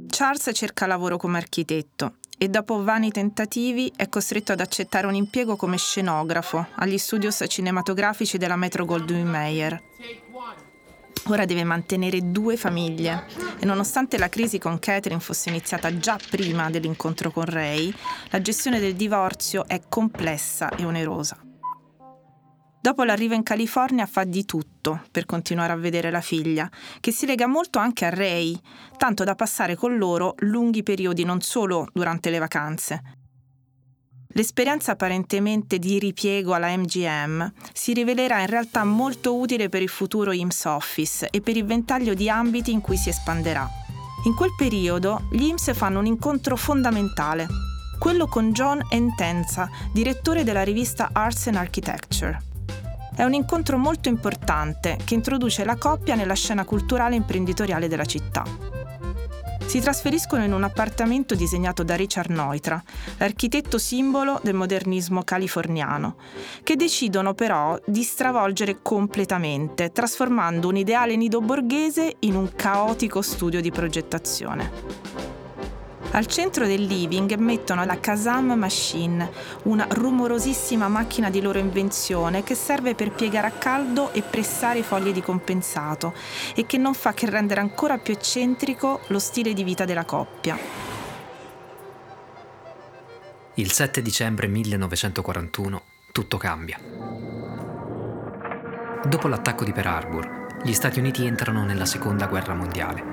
Charles 0.07 0.49
cerca 0.53 0.85
lavoro 0.85 1.17
come 1.17 1.37
architetto 1.37 2.17
e 2.37 2.49
dopo 2.49 2.83
vani 2.83 3.11
tentativi 3.11 3.91
è 3.95 4.07
costretto 4.09 4.51
ad 4.51 4.59
accettare 4.59 5.07
un 5.07 5.15
impiego 5.15 5.55
come 5.55 5.77
scenografo 5.77 6.67
agli 6.75 6.99
studios 6.99 7.43
cinematografici 7.47 8.37
della 8.37 8.55
Metro 8.55 8.85
Goldwyn 8.85 9.27
Mayer. 9.27 9.81
Ora 11.29 11.43
deve 11.43 11.65
mantenere 11.65 12.31
due 12.31 12.55
famiglie 12.55 13.25
e 13.59 13.65
nonostante 13.65 14.17
la 14.17 14.29
crisi 14.29 14.59
con 14.59 14.79
Catherine 14.79 15.19
fosse 15.19 15.49
iniziata 15.49 15.97
già 15.97 16.17
prima 16.29 16.69
dell'incontro 16.69 17.31
con 17.31 17.43
Ray, 17.43 17.93
la 18.29 18.41
gestione 18.41 18.79
del 18.79 18.95
divorzio 18.95 19.67
è 19.67 19.81
complessa 19.89 20.69
e 20.69 20.85
onerosa. 20.85 21.37
Dopo 22.79 23.03
l'arrivo 23.03 23.33
in 23.33 23.43
California 23.43 24.05
fa 24.05 24.23
di 24.23 24.45
tutto 24.45 25.01
per 25.11 25.25
continuare 25.25 25.73
a 25.73 25.75
vedere 25.75 26.09
la 26.11 26.21
figlia, 26.21 26.71
che 27.01 27.11
si 27.11 27.25
lega 27.25 27.45
molto 27.45 27.79
anche 27.79 28.05
a 28.05 28.09
Ray, 28.09 28.57
tanto 28.95 29.25
da 29.25 29.35
passare 29.35 29.75
con 29.75 29.97
loro 29.97 30.35
lunghi 30.37 30.83
periodi 30.83 31.25
non 31.25 31.41
solo 31.41 31.89
durante 31.91 32.29
le 32.29 32.39
vacanze, 32.39 33.16
L'esperienza 34.31 34.91
apparentemente 34.91 35.79
di 35.79 35.97
ripiego 35.99 36.53
alla 36.53 36.75
MGM 36.75 37.51
si 37.73 37.93
rivelerà 37.93 38.41
in 38.41 38.47
realtà 38.47 38.83
molto 38.83 39.35
utile 39.35 39.69
per 39.69 39.81
il 39.81 39.89
futuro 39.89 40.31
IMSS 40.31 40.65
Office 40.65 41.29
e 41.29 41.41
per 41.41 41.55
il 41.55 41.65
ventaglio 41.65 42.13
di 42.13 42.29
ambiti 42.29 42.71
in 42.71 42.81
cui 42.81 42.97
si 42.97 43.09
espanderà. 43.09 43.67
In 44.25 44.35
quel 44.35 44.51
periodo 44.57 45.27
gli 45.31 45.45
IMSS 45.45 45.73
fanno 45.73 45.99
un 45.99 46.05
incontro 46.05 46.55
fondamentale, 46.55 47.47
quello 47.97 48.27
con 48.27 48.51
John 48.51 48.81
Entenza, 48.89 49.69
direttore 49.93 50.43
della 50.43 50.63
rivista 50.63 51.09
Arts 51.13 51.47
and 51.47 51.55
Architecture. 51.55 52.37
È 53.15 53.23
un 53.23 53.33
incontro 53.33 53.77
molto 53.77 54.09
importante 54.09 54.97
che 55.03 55.15
introduce 55.15 55.63
la 55.63 55.77
coppia 55.77 56.15
nella 56.15 56.35
scena 56.35 56.65
culturale 56.65 57.15
e 57.15 57.17
imprenditoriale 57.17 57.87
della 57.87 58.05
città 58.05 58.43
si 59.67 59.81
trasferiscono 59.81 60.45
in 60.45 60.53
un 60.53 60.63
appartamento 60.63 61.35
disegnato 61.35 61.83
da 61.83 61.95
Richard 61.95 62.29
Neutra, 62.29 62.81
l'architetto 63.17 63.77
simbolo 63.77 64.39
del 64.41 64.53
modernismo 64.53 65.23
californiano, 65.23 66.15
che 66.63 66.77
decidono 66.77 67.33
però 67.33 67.77
di 67.85 68.01
stravolgere 68.01 68.77
completamente, 68.81 69.91
trasformando 69.91 70.69
un 70.69 70.77
ideale 70.77 71.17
nido 71.17 71.41
borghese 71.41 72.15
in 72.19 72.35
un 72.35 72.49
caotico 72.55 73.21
studio 73.21 73.59
di 73.59 73.69
progettazione. 73.69 75.26
Al 76.11 76.25
centro 76.25 76.65
del 76.65 76.83
living 76.83 77.35
mettono 77.35 77.83
la 77.85 77.99
Kazam 77.99 78.53
Machine, 78.53 79.29
una 79.63 79.85
rumorosissima 79.89 80.87
macchina 80.87 81.29
di 81.29 81.41
loro 81.41 81.59
invenzione 81.59 82.43
che 82.43 82.55
serve 82.55 82.95
per 82.95 83.11
piegare 83.11 83.47
a 83.47 83.51
caldo 83.51 84.11
e 84.13 84.21
pressare 84.21 84.79
i 84.79 84.83
fogli 84.83 85.11
di 85.11 85.21
compensato 85.21 86.13
e 86.55 86.65
che 86.65 86.77
non 86.77 86.93
fa 86.93 87.13
che 87.13 87.29
rendere 87.29 87.59
ancora 87.61 87.97
più 87.97 88.13
eccentrico 88.13 89.01
lo 89.07 89.19
stile 89.19 89.53
di 89.53 89.63
vita 89.63 89.85
della 89.85 90.05
coppia. 90.05 90.57
Il 93.55 93.71
7 93.71 94.01
dicembre 94.01 94.47
1941 94.47 95.81
tutto 96.11 96.37
cambia. 96.37 96.79
Dopo 99.03 99.27
l'attacco 99.27 99.63
di 99.63 99.71
Pearl 99.71 99.87
Harbor, 99.87 100.36
gli 100.63 100.73
Stati 100.73 100.99
Uniti 100.99 101.25
entrano 101.25 101.63
nella 101.63 101.85
seconda 101.85 102.25
guerra 102.25 102.53
mondiale 102.53 103.03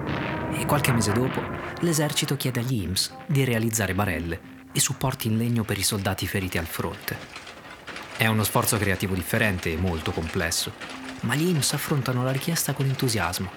e 0.53 0.65
qualche 0.67 0.93
mese 0.93 1.13
dopo 1.13 1.43
l'esercito 1.81 2.37
chiede 2.37 2.61
agli 2.61 2.83
IMSS 2.83 3.15
di 3.27 3.45
realizzare 3.45 3.95
barelle 3.95 4.41
e 4.73 4.81
supporti 4.81 5.29
in 5.29 5.37
legno 5.37 5.63
per 5.63 5.79
i 5.79 5.83
soldati 5.83 6.27
feriti 6.27 6.59
al 6.59 6.67
fronte. 6.67 7.17
È 8.17 8.27
uno 8.27 8.45
sforzo 8.45 8.79
creativo 8.79 9.15
differente 9.15 9.73
e 9.73 9.77
molto 9.77 10.11
complesso, 10.11 10.73
ma 11.21 11.35
gli 11.35 11.49
IMSS 11.49 11.75
affrontano 11.75 12.25
la 12.25 12.33
richiesta 12.33 12.73
con 12.73 12.87
entusiasmo 12.87 13.51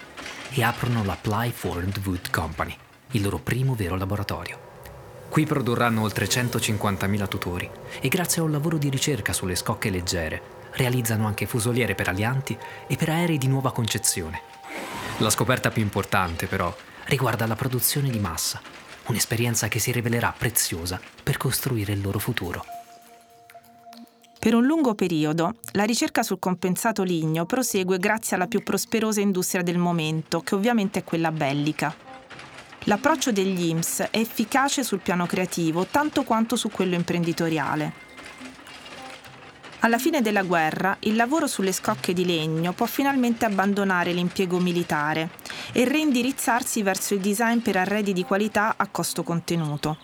e 0.50 0.64
aprono 0.64 1.04
la 1.04 1.18
Plyford 1.20 2.02
Wood 2.06 2.30
Company, 2.30 2.76
il 3.12 3.22
loro 3.22 3.40
primo 3.40 3.74
vero 3.74 3.96
laboratorio. 3.96 4.66
Qui 5.30 5.46
produrranno 5.46 6.02
oltre 6.02 6.26
150.000 6.26 7.28
tutori 7.28 7.70
e 8.00 8.08
grazie 8.10 8.42
a 8.42 8.46
un 8.46 8.52
lavoro 8.52 8.78
di 8.78 8.90
ricerca 8.90 9.34
sulle 9.34 9.56
scocche 9.56 9.90
leggere 9.90 10.57
realizzano 10.78 11.28
anche 11.28 11.46
fusoliere 11.46 11.96
per 11.96 12.08
alianti 12.08 12.58
e 12.88 12.96
per 12.96 13.10
aerei 13.10 13.38
di 13.38 13.48
nuova 13.48 13.74
concezione. 13.74 14.42
La 15.18 15.30
scoperta 15.30 15.70
più 15.70 15.82
importante, 15.82 16.46
però, 16.46 16.74
riguarda 17.06 17.48
la 17.48 17.56
produzione 17.56 18.10
di 18.10 18.20
massa, 18.20 18.62
un'esperienza 19.08 19.68
che 19.68 19.80
si 19.80 19.92
rivelerà 19.92 20.34
preziosa 20.38 21.00
per 21.24 21.38
costruire 21.38 21.94
il 21.94 22.02
loro 22.02 22.20
futuro. 22.20 22.64
Per 24.40 24.54
un 24.54 24.66
lungo 24.66 24.94
periodo, 24.94 25.56
la 25.72 25.84
ricerca 25.84 26.22
sul 26.22 26.40
compensato 26.40 27.04
ligno 27.04 27.46
prosegue 27.46 27.98
grazie 27.98 28.36
alla 28.36 28.48
più 28.48 28.62
prosperosa 28.62 29.20
industria 29.20 29.64
del 29.64 29.80
momento, 29.80 30.42
che 30.42 30.56
ovviamente 30.56 31.00
è 31.00 31.04
quella 31.04 31.32
bellica. 31.32 31.94
L'approccio 32.84 33.32
degli 33.32 33.66
IMSS 33.66 34.08
è 34.12 34.20
efficace 34.20 34.84
sul 34.84 35.02
piano 35.02 35.26
creativo 35.26 35.88
tanto 35.88 36.24
quanto 36.24 36.56
su 36.56 36.70
quello 36.70 36.96
imprenditoriale. 36.96 38.07
Alla 39.82 40.00
fine 40.00 40.22
della 40.22 40.42
guerra, 40.42 40.98
il 41.02 41.16
lavoro 41.16 41.46
sulle 41.46 41.72
scocche 41.72 42.12
di 42.12 42.26
legno 42.26 42.74
può 42.74 42.88
finalmente 42.88 43.46
abbandonare 43.46 44.12
l'impiego 44.12 44.60
militare 44.60 45.30
e 45.72 45.86
reindirizzarsi 45.86 46.82
verso 46.82 47.14
il 47.14 47.20
design 47.20 47.60
per 47.60 47.78
arredi 47.78 48.12
di 48.12 48.24
qualità 48.24 48.74
a 48.76 48.88
costo 48.88 49.22
contenuto. 49.22 49.98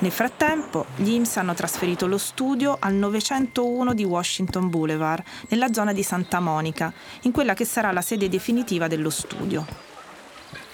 Nel 0.00 0.10
frattempo, 0.10 0.86
gli 0.96 1.12
IMS 1.12 1.36
hanno 1.36 1.54
trasferito 1.54 2.08
lo 2.08 2.18
studio 2.18 2.76
al 2.78 2.94
901 2.94 3.94
di 3.94 4.04
Washington 4.04 4.68
Boulevard, 4.68 5.24
nella 5.48 5.72
zona 5.72 5.92
di 5.92 6.02
Santa 6.02 6.40
Monica, 6.40 6.92
in 7.22 7.32
quella 7.32 7.54
che 7.54 7.64
sarà 7.64 7.92
la 7.92 8.02
sede 8.02 8.28
definitiva 8.28 8.88
dello 8.88 9.10
studio. 9.10 9.64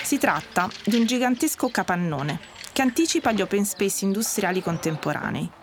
Si 0.03 0.19
tratta 0.19 0.69
di 0.85 0.97
un 0.97 1.05
gigantesco 1.05 1.69
capannone 1.69 2.41
che 2.73 2.83
anticipa 2.83 3.33
gli 3.33 3.43
open 3.43 3.65
space 3.65 4.05
industriali 4.05 4.63
contemporanei. 4.63 5.63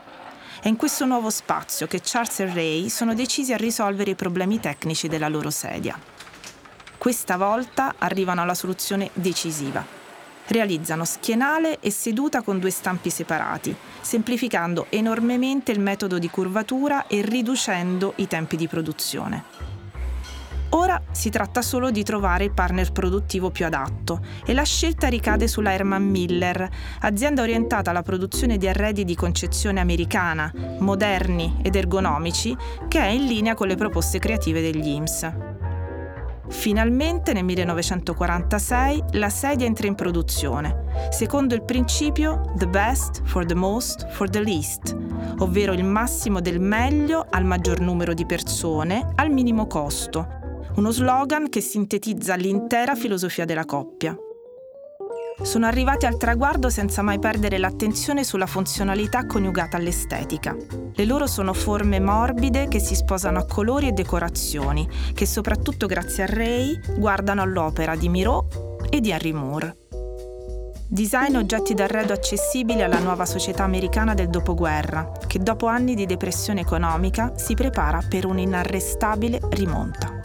È 0.61 0.67
in 0.67 0.75
questo 0.75 1.07
nuovo 1.07 1.31
spazio 1.31 1.87
che 1.87 2.01
Charles 2.03 2.39
e 2.41 2.53
Ray 2.53 2.87
sono 2.87 3.15
decisi 3.15 3.51
a 3.51 3.57
risolvere 3.57 4.11
i 4.11 4.15
problemi 4.15 4.59
tecnici 4.59 5.07
della 5.07 5.27
loro 5.27 5.49
sedia. 5.49 5.99
Questa 6.99 7.35
volta 7.35 7.95
arrivano 7.97 8.43
alla 8.43 8.53
soluzione 8.53 9.09
decisiva. 9.13 9.83
Realizzano 10.45 11.03
schienale 11.03 11.79
e 11.79 11.89
seduta 11.89 12.43
con 12.43 12.59
due 12.59 12.69
stampi 12.69 13.09
separati, 13.09 13.75
semplificando 14.01 14.85
enormemente 14.89 15.71
il 15.71 15.79
metodo 15.79 16.19
di 16.19 16.29
curvatura 16.29 17.07
e 17.07 17.23
riducendo 17.23 18.13
i 18.17 18.27
tempi 18.27 18.55
di 18.55 18.67
produzione. 18.67 19.70
Ora 20.73 21.01
si 21.11 21.29
tratta 21.29 21.61
solo 21.61 21.91
di 21.91 22.01
trovare 22.03 22.45
il 22.45 22.53
partner 22.53 22.93
produttivo 22.93 23.49
più 23.49 23.65
adatto 23.65 24.21
e 24.45 24.53
la 24.53 24.63
scelta 24.63 25.07
ricade 25.07 25.47
sulla 25.47 25.73
Herman 25.73 26.03
Miller, 26.03 26.69
azienda 27.01 27.41
orientata 27.41 27.89
alla 27.89 28.03
produzione 28.03 28.57
di 28.57 28.69
arredi 28.69 29.03
di 29.03 29.15
concezione 29.15 29.81
americana, 29.81 30.51
moderni 30.79 31.57
ed 31.61 31.75
ergonomici, 31.75 32.55
che 32.87 32.99
è 32.99 33.07
in 33.07 33.25
linea 33.25 33.53
con 33.53 33.67
le 33.67 33.75
proposte 33.75 34.19
creative 34.19 34.61
degli 34.61 34.87
IMSS. 34.87 35.31
Finalmente 36.47 37.33
nel 37.33 37.45
1946 37.45 39.03
la 39.11 39.29
sedia 39.29 39.65
entra 39.65 39.87
in 39.87 39.95
produzione, 39.95 41.09
secondo 41.09 41.53
il 41.53 41.63
principio 41.63 42.53
The 42.55 42.67
best 42.67 43.21
for 43.25 43.45
the 43.45 43.55
most 43.55 44.07
for 44.11 44.29
the 44.29 44.41
least, 44.41 44.95
ovvero 45.39 45.73
il 45.73 45.83
massimo 45.83 46.39
del 46.39 46.61
meglio 46.61 47.25
al 47.29 47.45
maggior 47.45 47.79
numero 47.79 48.13
di 48.13 48.25
persone 48.25 49.11
al 49.15 49.31
minimo 49.31 49.65
costo, 49.67 50.39
uno 50.75 50.91
slogan 50.91 51.49
che 51.49 51.59
sintetizza 51.59 52.35
l'intera 52.35 52.95
filosofia 52.95 53.45
della 53.45 53.65
coppia. 53.65 54.15
Sono 55.41 55.65
arrivati 55.65 56.05
al 56.05 56.17
traguardo 56.17 56.69
senza 56.69 57.01
mai 57.01 57.19
perdere 57.19 57.57
l'attenzione 57.57 58.23
sulla 58.23 58.45
funzionalità 58.45 59.25
coniugata 59.25 59.77
all'estetica. 59.77 60.55
Le 60.93 61.05
loro 61.05 61.27
sono 61.27 61.53
forme 61.53 61.99
morbide 61.99 62.67
che 62.67 62.79
si 62.79 62.95
sposano 62.95 63.39
a 63.39 63.45
colori 63.45 63.87
e 63.87 63.91
decorazioni, 63.91 64.87
che 65.13 65.25
soprattutto 65.25 65.87
grazie 65.87 66.23
a 66.23 66.27
Ray 66.27 66.79
guardano 66.95 67.41
all'opera 67.41 67.95
di 67.95 68.07
Miro 68.07 68.77
e 68.89 69.01
di 69.01 69.09
Henry 69.09 69.31
Moore. 69.31 69.75
Design 70.87 71.37
oggetti 71.37 71.73
d'arredo 71.73 72.13
accessibili 72.13 72.83
alla 72.83 72.99
nuova 72.99 73.25
società 73.25 73.63
americana 73.63 74.13
del 74.13 74.29
dopoguerra, 74.29 75.11
che 75.25 75.39
dopo 75.39 75.67
anni 75.67 75.95
di 75.95 76.05
depressione 76.05 76.61
economica 76.61 77.33
si 77.35 77.55
prepara 77.55 78.01
per 78.07 78.25
un'inarrestabile 78.25 79.39
rimonta. 79.51 80.20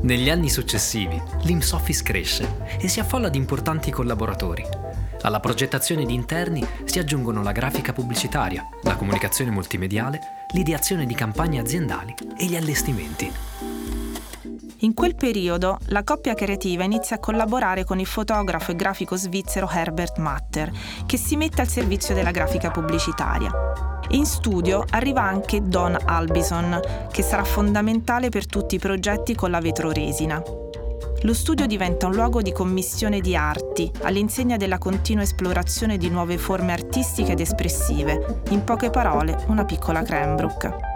Negli 0.00 0.30
anni 0.30 0.48
successivi, 0.48 1.20
l'IMS 1.42 1.72
Office 1.72 2.02
cresce 2.04 2.56
e 2.78 2.86
si 2.86 3.00
affolla 3.00 3.28
di 3.28 3.36
importanti 3.36 3.90
collaboratori. 3.90 4.64
Alla 5.22 5.40
progettazione 5.40 6.04
di 6.04 6.14
interni 6.14 6.64
si 6.84 7.00
aggiungono 7.00 7.42
la 7.42 7.50
grafica 7.50 7.92
pubblicitaria, 7.92 8.66
la 8.82 8.94
comunicazione 8.94 9.50
multimediale, 9.50 10.20
l'ideazione 10.52 11.04
di 11.04 11.14
campagne 11.14 11.58
aziendali 11.58 12.14
e 12.38 12.46
gli 12.46 12.54
allestimenti. 12.54 13.32
In 14.82 14.94
quel 14.94 15.16
periodo 15.16 15.78
la 15.86 16.04
coppia 16.04 16.34
creativa 16.34 16.84
inizia 16.84 17.16
a 17.16 17.20
collaborare 17.20 17.82
con 17.82 17.98
il 17.98 18.06
fotografo 18.06 18.70
e 18.70 18.76
grafico 18.76 19.16
svizzero 19.16 19.68
Herbert 19.68 20.18
Matter, 20.18 20.70
che 21.06 21.16
si 21.16 21.36
mette 21.36 21.60
al 21.60 21.68
servizio 21.68 22.14
della 22.14 22.30
grafica 22.30 22.70
pubblicitaria. 22.70 23.87
In 24.12 24.24
studio 24.24 24.84
arriva 24.88 25.22
anche 25.22 25.60
Don 25.62 25.94
Albison, 26.06 26.80
che 27.12 27.22
sarà 27.22 27.44
fondamentale 27.44 28.30
per 28.30 28.46
tutti 28.46 28.76
i 28.76 28.78
progetti 28.78 29.34
con 29.34 29.50
la 29.50 29.60
vetroresina. 29.60 30.42
Lo 31.22 31.34
studio 31.34 31.66
diventa 31.66 32.06
un 32.06 32.14
luogo 32.14 32.40
di 32.40 32.50
commissione 32.50 33.20
di 33.20 33.36
arti, 33.36 33.90
all'insegna 34.02 34.56
della 34.56 34.78
continua 34.78 35.24
esplorazione 35.24 35.98
di 35.98 36.08
nuove 36.08 36.38
forme 36.38 36.72
artistiche 36.72 37.32
ed 37.32 37.40
espressive. 37.40 38.40
In 38.48 38.64
poche 38.64 38.88
parole, 38.88 39.44
una 39.48 39.66
piccola 39.66 40.02
Cranbrook. 40.02 40.87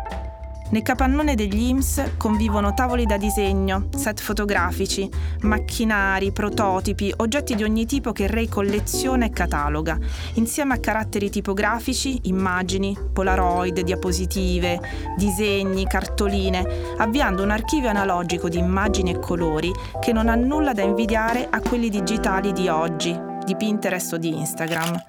Nel 0.72 0.80
capannone 0.80 1.34
degli 1.34 1.68
IMSS 1.68 2.12
convivono 2.16 2.72
tavoli 2.72 3.04
da 3.04 3.18
disegno, 3.18 3.88
set 3.94 4.22
fotografici, 4.22 5.06
macchinari, 5.42 6.32
prototipi, 6.32 7.12
oggetti 7.18 7.54
di 7.54 7.62
ogni 7.62 7.84
tipo 7.84 8.12
che 8.12 8.26
Ray 8.26 8.48
colleziona 8.48 9.26
e 9.26 9.30
cataloga, 9.30 9.98
insieme 10.34 10.72
a 10.72 10.78
caratteri 10.78 11.28
tipografici, 11.28 12.20
immagini, 12.22 12.96
polaroid, 13.12 13.80
diapositive, 13.80 14.80
disegni, 15.18 15.86
cartoline, 15.86 16.66
avviando 16.96 17.42
un 17.42 17.50
archivio 17.50 17.90
analogico 17.90 18.48
di 18.48 18.56
immagini 18.56 19.10
e 19.10 19.18
colori 19.18 19.70
che 20.00 20.14
non 20.14 20.26
ha 20.26 20.34
nulla 20.36 20.72
da 20.72 20.80
invidiare 20.80 21.48
a 21.50 21.60
quelli 21.60 21.90
digitali 21.90 22.52
di 22.52 22.68
oggi, 22.68 23.14
di 23.44 23.56
Pinterest 23.56 24.14
o 24.14 24.16
di 24.16 24.34
Instagram. 24.38 25.04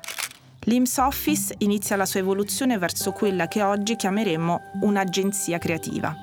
L'IMS 0.66 0.98
Office 0.98 1.56
inizia 1.58 1.98
la 1.98 2.06
sua 2.06 2.22
evoluzione 2.22 2.78
verso 2.78 3.12
quella 3.12 3.48
che 3.50 3.62
oggi 3.62 3.98
chiameremmo 3.98 4.72
un'agenzia 4.82 5.58
creativa. 5.58 6.16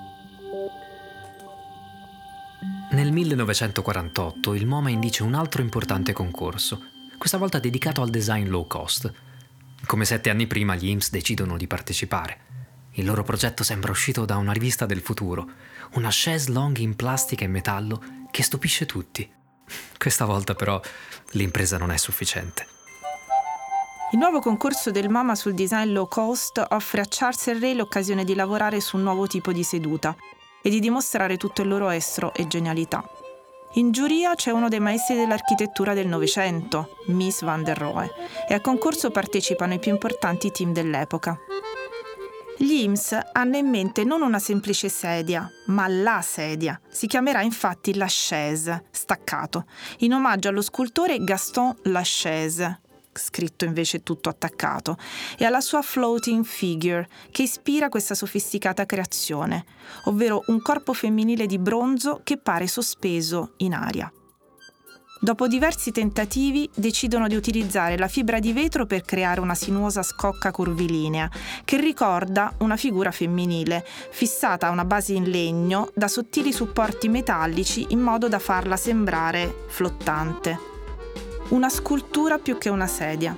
Nel 2.93 3.13
1948 3.13 4.55
il 4.55 4.67
MoMA 4.67 4.89
indice 4.89 5.23
un 5.23 5.35
altro 5.35 5.61
importante 5.61 6.13
concorso, 6.13 6.83
questa 7.19 7.37
volta 7.37 7.59
dedicato 7.59 8.01
al 8.01 8.09
design 8.09 8.49
low 8.49 8.67
cost. 8.67 9.13
Come 9.87 10.07
sette 10.07 10.31
anni 10.31 10.47
prima 10.47 10.75
gli 10.75 10.89
IMS 10.89 11.11
decidono 11.11 11.59
di 11.59 11.67
partecipare. 11.67 12.49
Il 12.93 13.05
loro 13.05 13.23
progetto 13.23 13.63
sembra 13.63 13.91
uscito 13.91 14.25
da 14.25 14.37
una 14.37 14.53
rivista 14.53 14.87
del 14.87 15.01
futuro, 15.01 15.49
una 15.95 16.09
chaise 16.11 16.51
longue 16.51 16.83
in 16.83 16.97
plastica 16.97 17.45
e 17.45 17.49
metallo 17.49 18.03
che 18.31 18.43
stupisce 18.43 18.87
tutti. 18.87 19.31
Questa 19.99 20.25
volta 20.25 20.55
però 20.55 20.81
l'impresa 21.33 21.77
non 21.77 21.91
è 21.91 21.97
sufficiente. 21.99 22.80
Il 24.13 24.19
nuovo 24.19 24.41
concorso 24.41 24.91
del 24.91 25.09
MoMA 25.09 25.37
sul 25.37 25.55
design 25.55 25.93
low 25.93 26.09
cost 26.09 26.61
offre 26.71 27.01
a 27.01 27.07
Charles 27.09 27.47
e 27.47 27.57
Ray 27.57 27.75
l'occasione 27.75 28.25
di 28.25 28.35
lavorare 28.35 28.81
su 28.81 28.97
un 28.97 29.05
nuovo 29.05 29.29
tipo 29.29 29.53
di 29.53 29.63
seduta 29.63 30.17
e 30.61 30.69
di 30.69 30.81
dimostrare 30.81 31.37
tutto 31.37 31.63
il 31.63 31.69
loro 31.69 31.91
estro 31.91 32.35
e 32.35 32.49
genialità. 32.49 33.09
In 33.75 33.93
giuria 33.93 34.35
c'è 34.35 34.51
uno 34.51 34.69
dei 34.69 34.81
maestri 34.81 35.15
dell'architettura 35.15 35.95
del 35.95 36.09
Novecento, 36.09 36.97
Miss 37.07 37.45
van 37.45 37.63
der 37.63 37.79
Rohe, 37.79 38.11
e 38.49 38.55
al 38.55 38.61
concorso 38.61 39.13
partecipano 39.13 39.75
i 39.75 39.79
più 39.79 39.93
importanti 39.93 40.51
team 40.51 40.73
dell'epoca. 40.73 41.39
Gli 42.59 42.83
IMS 42.83 43.17
hanno 43.31 43.59
in 43.59 43.69
mente 43.69 44.03
non 44.03 44.23
una 44.23 44.41
semplice 44.41 44.89
sedia, 44.89 45.49
ma 45.67 45.87
la 45.87 46.21
sedia. 46.21 46.81
Si 46.89 47.07
chiamerà 47.07 47.43
infatti 47.43 47.95
la 47.95 48.09
chaise, 48.09 48.87
staccato, 48.91 49.67
in 49.99 50.15
omaggio 50.15 50.49
allo 50.49 50.63
scultore 50.63 51.23
Gaston 51.23 51.77
Lachaise, 51.85 52.81
scritto 53.13 53.65
invece 53.65 54.03
tutto 54.03 54.29
attaccato, 54.29 54.97
e 55.37 55.45
alla 55.45 55.61
sua 55.61 55.83
floating 55.83 56.45
figure, 56.45 57.09
che 57.31 57.43
ispira 57.43 57.89
questa 57.89 58.15
sofisticata 58.15 58.87
creazione, 58.87 59.65
ovvero 60.05 60.45
un 60.47 60.61
corpo 60.63 60.93
femminile 60.93 61.47
di 61.47 61.59
bronzo 61.59 62.21
che 62.25 62.39
pare 62.39 62.67
sospeso 62.67 63.55
in 63.59 63.75
aria. 63.75 64.11
Dopo 65.23 65.47
diversi 65.47 65.93
tentativi 65.93 66.71
decidono 66.75 67.29
di 67.29 67.35
utilizzare 67.35 67.99
la 67.99 68.09
fibra 68.09 68.39
di 68.39 68.55
vetro 68.55 68.87
per 68.87 69.03
creare 69.03 69.41
una 69.41 69.55
sinuosa 69.55 70.03
scocca 70.03 70.51
curvilinea 70.51 71.31
che 71.63 71.79
ricorda 71.79 72.55
una 72.61 72.77
figura 72.77 73.11
femminile, 73.11 73.85
fissata 74.11 74.69
a 74.69 74.71
una 74.71 74.87
base 74.87 75.13
in 75.13 75.25
legno 75.25 75.91
da 75.95 76.09
sottili 76.09 76.55
supporti 76.55 77.11
metallici 77.11 77.89
in 77.91 78.01
modo 78.01 78.29
da 78.29 78.39
farla 78.39 78.79
sembrare 78.79 79.67
flottante 79.69 80.70
una 81.51 81.69
scultura 81.69 82.39
più 82.39 82.59
che 82.59 82.69
una 82.69 82.87
sedia. 82.87 83.37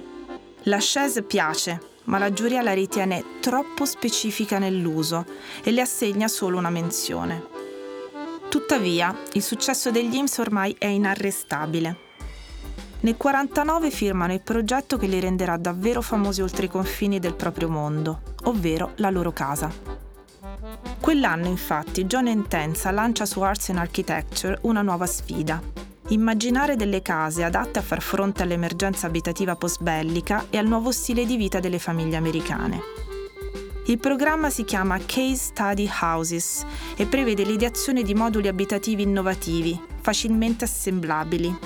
La 0.65 0.79
chaise 0.81 1.23
piace, 1.23 1.81
ma 2.05 2.19
la 2.19 2.33
giuria 2.33 2.61
la 2.61 2.75
ritiene 2.75 3.25
troppo 3.41 3.87
specifica 3.87 4.59
nell'uso 4.59 5.25
e 5.63 5.71
le 5.71 5.81
assegna 5.81 6.29
solo 6.29 6.59
una 6.59 6.69
menzione. 6.69 7.43
Tuttavia, 8.51 9.17
il 9.33 9.43
successo 9.43 9.91
degli 9.91 10.15
IMSS 10.15 10.39
ormai 10.39 10.77
è 10.79 10.87
inarrestabile. 10.87 12.11
Nel 13.01 13.17
1949 13.19 13.91
firmano 13.91 14.35
il 14.35 14.43
progetto 14.43 14.99
che 14.99 15.07
li 15.07 15.19
renderà 15.19 15.57
davvero 15.57 16.03
famosi 16.03 16.43
oltre 16.43 16.67
i 16.67 16.69
confini 16.69 17.19
del 17.19 17.35
proprio 17.35 17.71
mondo, 17.71 18.21
ovvero 18.45 18.93
la 18.97 19.09
loro 19.09 19.33
casa. 19.33 19.73
Quell'anno, 21.01 21.47
infatti, 21.47 22.05
John 22.05 22.27
Intensa 22.27 22.91
lancia 22.91 23.25
su 23.25 23.41
Arts 23.41 23.71
and 23.71 23.79
Architecture 23.79 24.59
una 24.63 24.83
nuova 24.83 25.07
sfida, 25.07 25.61
immaginare 26.13 26.77
delle 26.77 27.01
case 27.01 27.43
adatte 27.43 27.79
a 27.79 27.83
far 27.83 28.03
fronte 28.03 28.43
all'emergenza 28.43 29.07
abitativa 29.07 29.57
post-bellica 29.57 30.47
e 30.51 30.59
al 30.59 30.67
nuovo 30.67 30.93
stile 30.93 31.25
di 31.25 31.37
vita 31.37 31.59
delle 31.59 31.79
famiglie 31.79 32.17
americane. 32.17 32.81
Il 33.87 33.99
programma 33.99 34.49
si 34.51 34.65
chiama 34.65 34.99
Case 34.99 35.37
Study 35.37 35.89
Houses 36.03 36.65
e 36.97 37.07
prevede 37.07 37.43
l'ideazione 37.43 38.03
di 38.03 38.15
moduli 38.15 38.47
abitativi 38.47 39.03
innovativi, 39.03 39.79
facilmente 40.01 40.65
assemblabili. 40.65 41.59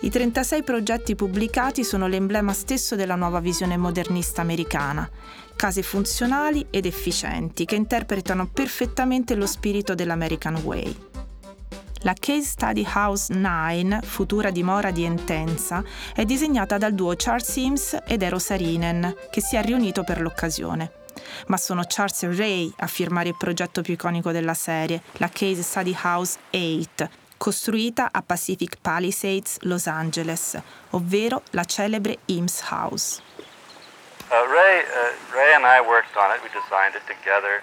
I 0.00 0.10
36 0.10 0.64
progetti 0.64 1.14
pubblicati 1.14 1.84
sono 1.84 2.08
l'emblema 2.08 2.52
stesso 2.52 2.96
della 2.96 3.14
nuova 3.14 3.38
visione 3.38 3.76
modernista 3.76 4.40
americana, 4.40 5.08
case 5.54 5.82
funzionali 5.82 6.66
ed 6.70 6.86
efficienti 6.86 7.66
che 7.66 7.76
interpretano 7.76 8.48
perfettamente 8.48 9.36
lo 9.36 9.46
spirito 9.46 9.94
dell'American 9.94 10.56
Way. 10.56 11.11
La 12.04 12.14
Case 12.18 12.42
Study 12.42 12.84
House 12.94 13.32
9, 13.32 14.00
futura 14.02 14.50
dimora 14.50 14.90
di 14.90 15.04
Entenza, 15.04 15.84
è 16.12 16.24
disegnata 16.24 16.76
dal 16.76 16.94
duo 16.94 17.14
Charles 17.16 17.48
Sims 17.48 17.96
ed 18.04 18.22
Eero 18.22 18.40
Sarinen, 18.40 19.14
che 19.30 19.40
si 19.40 19.54
è 19.54 19.62
riunito 19.62 20.02
per 20.02 20.20
l'occasione. 20.20 20.90
Ma 21.46 21.56
sono 21.56 21.84
Charles 21.86 22.24
e 22.24 22.34
Ray 22.34 22.72
a 22.78 22.88
firmare 22.88 23.28
il 23.28 23.36
progetto 23.36 23.82
più 23.82 23.94
iconico 23.94 24.32
della 24.32 24.54
serie, 24.54 25.02
la 25.18 25.28
Case 25.28 25.62
Study 25.62 25.96
House 26.02 26.38
8, 26.50 27.08
costruita 27.36 28.08
a 28.10 28.20
Pacific 28.22 28.78
Palisades, 28.80 29.58
Los 29.60 29.86
Angeles, 29.86 30.60
ovvero 30.90 31.42
la 31.50 31.64
celebre 31.64 32.18
Eames 32.26 32.62
House. 32.68 33.22
Uh, 34.28 34.44
Ray, 34.50 34.80
uh, 34.80 35.36
Ray 35.36 35.54
and 35.54 35.64
I 35.64 35.78
worked 35.86 36.16
on 36.16 36.34
it. 36.34 36.42
We 36.42 36.48
designed 36.48 36.96
it 36.96 37.06
together. 37.06 37.62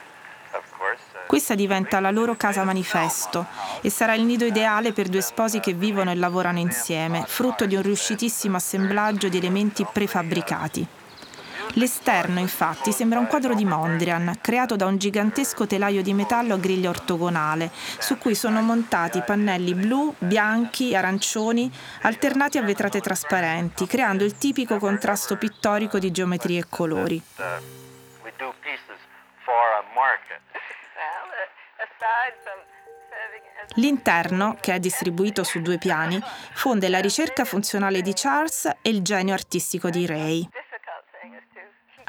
Questa 1.27 1.55
diventa 1.55 1.99
la 1.99 2.09
loro 2.09 2.35
casa 2.35 2.63
manifesto 2.63 3.45
e 3.81 3.89
sarà 3.89 4.13
il 4.15 4.23
nido 4.23 4.45
ideale 4.45 4.93
per 4.93 5.09
due 5.09 5.21
sposi 5.21 5.59
che 5.59 5.73
vivono 5.73 6.09
e 6.09 6.15
lavorano 6.15 6.59
insieme, 6.59 7.23
frutto 7.27 7.65
di 7.65 7.75
un 7.75 7.83
riuscitissimo 7.83 8.57
assemblaggio 8.57 9.29
di 9.29 9.37
elementi 9.37 9.85
prefabbricati. 9.91 10.87
L'esterno, 11.73 12.39
infatti, 12.39 12.91
sembra 12.91 13.19
un 13.19 13.27
quadro 13.27 13.53
di 13.53 13.63
Mondrian, 13.63 14.39
creato 14.41 14.75
da 14.75 14.87
un 14.87 14.97
gigantesco 14.97 15.67
telaio 15.67 16.01
di 16.01 16.13
metallo 16.13 16.55
a 16.55 16.57
griglia 16.57 16.89
ortogonale, 16.89 17.69
su 17.99 18.17
cui 18.17 18.33
sono 18.33 18.61
montati 18.61 19.21
pannelli 19.21 19.75
blu, 19.75 20.13
bianchi, 20.17 20.95
arancioni, 20.95 21.71
alternati 22.01 22.57
a 22.57 22.63
vetrate 22.63 23.01
trasparenti, 23.01 23.85
creando 23.85 24.23
il 24.23 24.35
tipico 24.35 24.79
contrasto 24.79 25.37
pittorico 25.37 25.99
di 25.99 26.09
geometrie 26.11 26.59
e 26.59 26.65
colori. 26.67 27.21
L'interno, 33.75 34.57
che 34.59 34.73
è 34.73 34.79
distribuito 34.79 35.43
su 35.43 35.61
due 35.61 35.77
piani, 35.77 36.19
fonde 36.53 36.89
la 36.89 36.99
ricerca 36.99 37.45
funzionale 37.45 38.01
di 38.01 38.13
Charles 38.13 38.65
e 38.81 38.89
il 38.89 39.01
genio 39.01 39.33
artistico 39.33 39.89
di 39.89 40.05
Ray. 40.05 40.49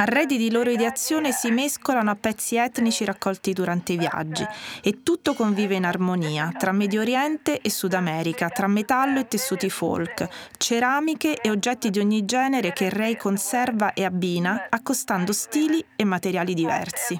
Arredi 0.00 0.38
di 0.38 0.50
loro 0.50 0.70
ideazione 0.70 1.30
si 1.30 1.50
mescolano 1.50 2.10
a 2.10 2.16
pezzi 2.16 2.56
etnici 2.56 3.04
raccolti 3.04 3.52
durante 3.52 3.92
i 3.92 3.98
viaggi 3.98 4.46
e 4.82 5.02
tutto 5.02 5.34
convive 5.34 5.74
in 5.74 5.84
armonia 5.84 6.54
tra 6.56 6.72
Medio 6.72 7.02
Oriente 7.02 7.60
e 7.60 7.68
Sud 7.68 7.92
America, 7.92 8.48
tra 8.48 8.66
metallo 8.66 9.20
e 9.20 9.28
tessuti 9.28 9.68
folk, 9.68 10.26
ceramiche 10.56 11.36
e 11.38 11.50
oggetti 11.50 11.90
di 11.90 11.98
ogni 11.98 12.24
genere 12.24 12.72
che 12.72 12.88
Ray 12.88 13.18
conserva 13.18 13.92
e 13.92 14.06
abbina 14.06 14.68
accostando 14.70 15.34
stili 15.34 15.84
e 15.96 16.04
materiali 16.04 16.54
diversi. 16.54 17.18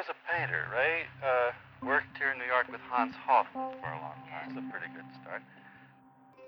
Uh, 0.00 0.02
was 0.02 0.08
a 0.08 0.32
painter. 0.32 0.64
here 2.18 2.32
in 2.32 2.38
New 2.38 2.46
York 2.46 2.68
with 2.70 2.80
Hans 2.90 3.14
Hoff 3.26 3.46
for 3.52 3.60
a 3.60 4.00
long 4.00 4.20
time. 4.28 4.48
It's 4.48 4.56
a 4.56 4.70
pretty 4.70 4.90
good 4.94 5.04
start. 5.20 5.42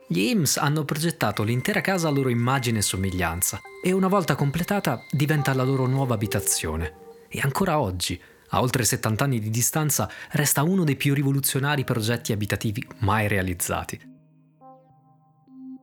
Gli 0.08 0.28
Eames 0.28 0.56
hanno 0.56 0.84
progettato 0.84 1.42
l'intera 1.42 1.80
casa 1.80 2.08
a 2.08 2.10
loro 2.10 2.28
immagine 2.28 2.78
e 2.78 2.82
somiglianza 2.82 3.60
e 3.82 3.92
una 3.92 4.08
volta 4.08 4.34
completata 4.34 5.04
diventa 5.10 5.54
la 5.54 5.64
loro 5.64 5.86
nuova 5.86 6.14
abitazione. 6.14 7.26
E 7.28 7.40
ancora 7.42 7.78
oggi, 7.78 8.20
a 8.50 8.60
oltre 8.60 8.84
70 8.84 9.24
anni 9.24 9.38
di 9.38 9.50
distanza, 9.50 10.10
resta 10.30 10.62
uno 10.62 10.84
dei 10.84 10.96
più 10.96 11.14
rivoluzionari 11.14 11.84
progetti 11.84 12.32
abitativi 12.32 12.86
mai 13.00 13.28
realizzati. 13.28 14.10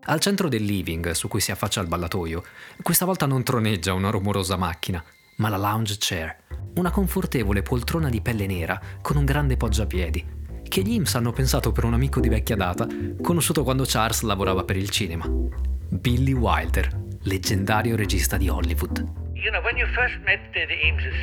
Al 0.06 0.20
centro 0.20 0.48
del 0.48 0.64
living, 0.64 1.12
su 1.12 1.28
cui 1.28 1.40
si 1.40 1.52
affaccia 1.52 1.82
il 1.82 1.88
ballatoio, 1.88 2.44
questa 2.82 3.06
volta 3.06 3.26
non 3.26 3.44
troneggia 3.44 3.94
una 3.94 4.10
rumorosa 4.10 4.56
macchina, 4.56 5.04
ma 5.40 5.50
la 5.50 5.58
lounge 5.58 5.98
chair, 6.00 6.36
una 6.76 6.92
confortevole 6.92 7.62
poltrona 7.62 8.10
di 8.10 8.22
pelle 8.22 8.46
nera 8.46 8.80
con 9.02 9.18
un 9.18 9.26
grande 9.26 9.58
poggiapiedi, 9.58 10.38
che 10.68 10.82
gli 10.82 10.92
Imps 10.92 11.16
hanno 11.16 11.32
pensato 11.32 11.72
per 11.72 11.84
un 11.84 11.94
amico 11.94 12.20
di 12.20 12.30
vecchia 12.30 12.56
data, 12.56 12.88
conosciuto 13.22 13.64
quando 13.64 13.84
Charles 13.86 14.22
lavorava 14.22 14.64
per 14.64 14.78
il 14.78 14.90
cinema. 14.90 15.28
Billy 15.28 16.34
Wilder, 16.34 17.06
leggendario 17.24 17.96
regista 17.96 18.38
di 18.38 18.50
Hollywood. 18.50 19.29
You 19.42 19.52
know, 19.52 19.62
when 19.62 19.78
you 19.78 19.88
first 19.96 20.18
met 20.26 20.40
the, 20.54 20.66
the 20.66 20.76
Eameses, 20.76 21.16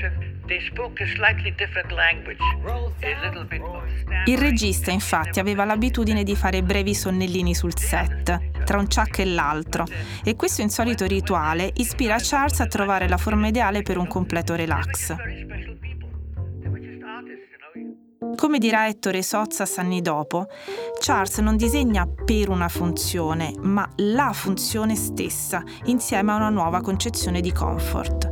they 0.46 0.60
spoke 0.60 1.02
a 1.02 1.06
slightly 1.06 1.52
different 1.54 1.92
language, 1.92 2.40
a 3.02 3.26
little 3.26 3.44
bit 3.44 3.60
more 3.60 3.86
Il 4.24 4.38
regista 4.38 4.90
infatti 4.90 5.38
aveva 5.38 5.66
l'abitudine 5.66 6.24
di 6.24 6.34
fare 6.34 6.62
brevi 6.62 6.94
sonnellini 6.94 7.54
sul 7.54 7.76
set, 7.76 8.64
tra 8.64 8.78
un 8.78 8.88
ciak 8.88 9.18
e 9.18 9.24
l'altro, 9.26 9.84
e 10.24 10.34
questo 10.34 10.62
insolito 10.62 11.06
rituale 11.06 11.70
ispira 11.74 12.16
Charles 12.18 12.60
a 12.60 12.66
trovare 12.66 13.06
la 13.06 13.18
forma 13.18 13.48
ideale 13.48 13.82
per 13.82 13.98
un 13.98 14.06
completo 14.06 14.54
relax. 14.54 15.14
Come 18.34 18.58
dirà 18.58 18.86
Ettore 18.86 19.22
Sozzas 19.22 19.78
anni 19.78 20.02
dopo, 20.02 20.46
Charles 20.98 21.38
non 21.38 21.56
disegna 21.56 22.06
per 22.06 22.48
una 22.48 22.68
funzione, 22.68 23.52
ma 23.60 23.88
la 23.96 24.32
funzione 24.32 24.94
stessa, 24.94 25.62
insieme 25.84 26.32
a 26.32 26.36
una 26.36 26.50
nuova 26.50 26.80
concezione 26.80 27.40
di 27.40 27.52
comfort. 27.52 28.28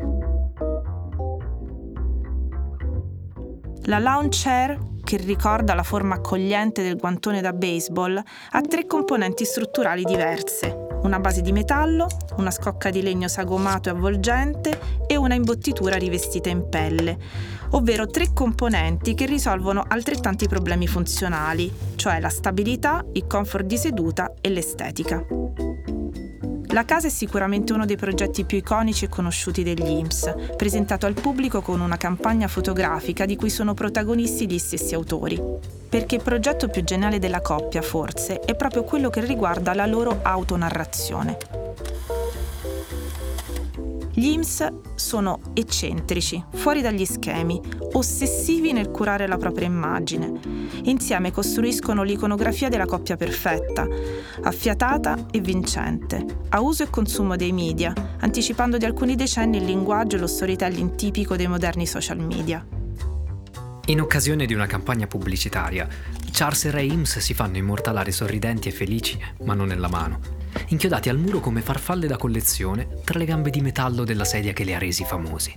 La 3.86 3.98
lounge 3.98 4.42
chair, 4.42 4.78
che 5.02 5.16
ricorda 5.18 5.74
la 5.74 5.82
forma 5.82 6.14
accogliente 6.14 6.82
del 6.82 6.96
guantone 6.96 7.40
da 7.40 7.52
baseball, 7.52 8.16
ha 8.50 8.60
tre 8.62 8.86
componenti 8.86 9.44
strutturali 9.44 10.04
diverse. 10.04 10.83
Una 11.04 11.20
base 11.20 11.42
di 11.42 11.52
metallo, 11.52 12.06
una 12.38 12.50
scocca 12.50 12.88
di 12.88 13.02
legno 13.02 13.28
sagomato 13.28 13.90
e 13.90 13.92
avvolgente 13.92 14.80
e 15.06 15.16
una 15.16 15.34
imbottitura 15.34 15.96
rivestita 15.96 16.48
in 16.48 16.66
pelle, 16.70 17.18
ovvero 17.72 18.06
tre 18.06 18.32
componenti 18.32 19.14
che 19.14 19.26
risolvono 19.26 19.84
altrettanti 19.86 20.48
problemi 20.48 20.86
funzionali, 20.86 21.70
cioè 21.96 22.20
la 22.20 22.30
stabilità, 22.30 23.04
il 23.12 23.26
comfort 23.26 23.66
di 23.66 23.76
seduta 23.76 24.32
e 24.40 24.48
l'estetica. 24.48 25.73
La 26.74 26.84
casa 26.84 27.06
è 27.06 27.10
sicuramente 27.10 27.72
uno 27.72 27.86
dei 27.86 27.94
progetti 27.94 28.42
più 28.42 28.58
iconici 28.58 29.04
e 29.04 29.08
conosciuti 29.08 29.62
degli 29.62 29.88
IMSS, 29.88 30.56
presentato 30.56 31.06
al 31.06 31.14
pubblico 31.14 31.60
con 31.60 31.80
una 31.80 31.96
campagna 31.96 32.48
fotografica 32.48 33.26
di 33.26 33.36
cui 33.36 33.48
sono 33.48 33.74
protagonisti 33.74 34.50
gli 34.50 34.58
stessi 34.58 34.92
autori. 34.92 35.40
Perché 35.88 36.16
il 36.16 36.22
progetto 36.22 36.66
più 36.66 36.82
geniale 36.82 37.20
della 37.20 37.40
coppia, 37.42 37.80
forse, 37.80 38.40
è 38.40 38.56
proprio 38.56 38.82
quello 38.82 39.08
che 39.08 39.24
riguarda 39.24 39.72
la 39.72 39.86
loro 39.86 40.18
autonarrazione. 40.22 41.36
Gli 44.24 44.30
IMSS 44.30 44.72
sono 44.94 45.38
eccentrici, 45.52 46.42
fuori 46.54 46.80
dagli 46.80 47.04
schemi, 47.04 47.60
ossessivi 47.92 48.72
nel 48.72 48.90
curare 48.90 49.26
la 49.26 49.36
propria 49.36 49.66
immagine. 49.66 50.40
Insieme 50.84 51.30
costruiscono 51.30 52.02
l'iconografia 52.02 52.70
della 52.70 52.86
coppia 52.86 53.16
perfetta, 53.16 53.86
affiatata 54.44 55.26
e 55.30 55.40
vincente, 55.40 56.24
a 56.48 56.60
uso 56.62 56.84
e 56.84 56.88
consumo 56.88 57.36
dei 57.36 57.52
media, 57.52 57.92
anticipando 58.20 58.78
di 58.78 58.86
alcuni 58.86 59.14
decenni 59.14 59.58
il 59.58 59.66
linguaggio 59.66 60.16
e 60.16 60.20
lo 60.20 60.26
storytelling 60.26 60.94
tipico 60.94 61.36
dei 61.36 61.46
moderni 61.46 61.86
social 61.86 62.18
media. 62.18 62.66
In 63.88 64.00
occasione 64.00 64.46
di 64.46 64.54
una 64.54 64.64
campagna 64.64 65.06
pubblicitaria, 65.06 65.86
Charles 66.30 66.64
e 66.64 66.70
Ray 66.70 66.88
Eames 66.88 67.18
si 67.18 67.34
fanno 67.34 67.58
immortalare 67.58 68.10
sorridenti 68.10 68.70
e 68.70 68.72
felici, 68.72 69.20
ma 69.42 69.52
non 69.52 69.66
nella 69.66 69.90
mano, 69.90 70.43
inchiodati 70.68 71.08
al 71.08 71.18
muro 71.18 71.40
come 71.40 71.60
farfalle 71.60 72.06
da 72.06 72.16
collezione 72.16 72.88
tra 73.04 73.18
le 73.18 73.24
gambe 73.24 73.50
di 73.50 73.60
metallo 73.60 74.04
della 74.04 74.24
sedia 74.24 74.52
che 74.52 74.64
li 74.64 74.74
ha 74.74 74.78
resi 74.78 75.04
famosi. 75.04 75.54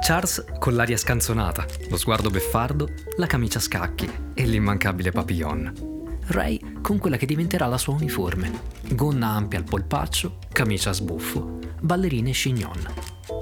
Charles 0.00 0.44
con 0.58 0.74
l'aria 0.74 0.96
scanzonata, 0.96 1.64
lo 1.88 1.96
sguardo 1.96 2.28
beffardo, 2.28 2.88
la 3.16 3.26
camicia 3.26 3.58
a 3.58 3.62
scacchi 3.62 4.10
e 4.34 4.44
l'immancabile 4.46 5.10
papillon. 5.10 5.92
Ray 6.26 6.80
con 6.80 6.98
quella 6.98 7.16
che 7.16 7.26
diventerà 7.26 7.66
la 7.66 7.78
sua 7.78 7.94
uniforme, 7.94 8.50
gonna 8.90 9.28
ampia 9.28 9.58
al 9.58 9.64
polpaccio, 9.64 10.38
camicia 10.52 10.90
a 10.90 10.94
sbuffo, 10.94 11.58
ballerine 11.80 12.30
e 12.30 12.32
chignon. 12.32 12.86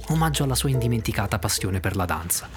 Omaggio 0.09 0.45
alla 0.45 0.55
sua 0.55 0.71
indimenticata 0.71 1.39
passione 1.39 1.81
per 1.81 1.97
la 1.97 2.05
danza. 2.05 2.49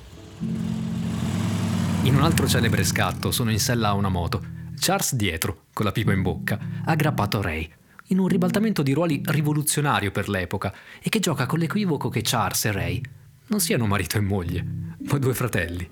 In 2.03 2.15
un 2.15 2.21
altro 2.21 2.47
celebre 2.47 2.83
scatto 2.83 3.31
sono 3.31 3.51
in 3.51 3.59
sella 3.59 3.89
a 3.89 3.93
una 3.93 4.09
moto. 4.09 4.53
Charles 4.77 5.15
dietro, 5.15 5.63
con 5.73 5.85
la 5.85 5.91
pipa 5.91 6.13
in 6.13 6.21
bocca, 6.21 6.59
aggrappato 6.85 7.41
Ray, 7.41 7.71
in 8.07 8.19
un 8.19 8.27
ribaltamento 8.27 8.81
di 8.81 8.93
ruoli 8.93 9.21
rivoluzionario 9.23 10.11
per 10.11 10.29
l'epoca 10.29 10.73
e 11.01 11.09
che 11.09 11.19
gioca 11.19 11.45
con 11.45 11.59
l'equivoco 11.59 12.09
che 12.09 12.21
Charles 12.23 12.65
e 12.65 12.71
Ray 12.71 13.01
non 13.47 13.59
siano 13.59 13.85
marito 13.85 14.17
e 14.17 14.21
moglie, 14.21 14.65
ma 14.97 15.17
due 15.17 15.33
fratelli. 15.33 15.87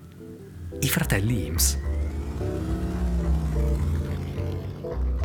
I 0.80 0.88
fratelli 0.88 1.44
Eames. 1.44 1.78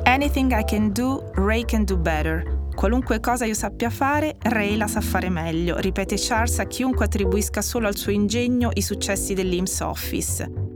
Anything 0.04 0.52
I 0.52 0.64
can 0.64 0.92
do, 0.92 1.32
Ray 1.36 1.66
can 1.66 1.84
do 1.84 1.98
better. 1.98 2.58
Qualunque 2.76 3.20
cosa 3.20 3.46
io 3.46 3.54
sappia 3.54 3.90
fare, 3.90 4.38
Ray 4.40 4.78
la 4.78 4.88
sa 4.88 5.02
fare 5.02 5.30
meglio, 5.30 5.78
ripete 5.80 6.16
Charles 6.18 6.60
a 6.60 6.66
chiunque 6.66 7.06
attribuisca 7.06 7.62
solo 7.62 7.88
al 7.88 7.98
suo 7.98 8.12
ingegno 8.12 8.70
i 8.74 8.82
successi 8.82 9.34
dell'IMS 9.34 9.82
Office. 9.82 10.69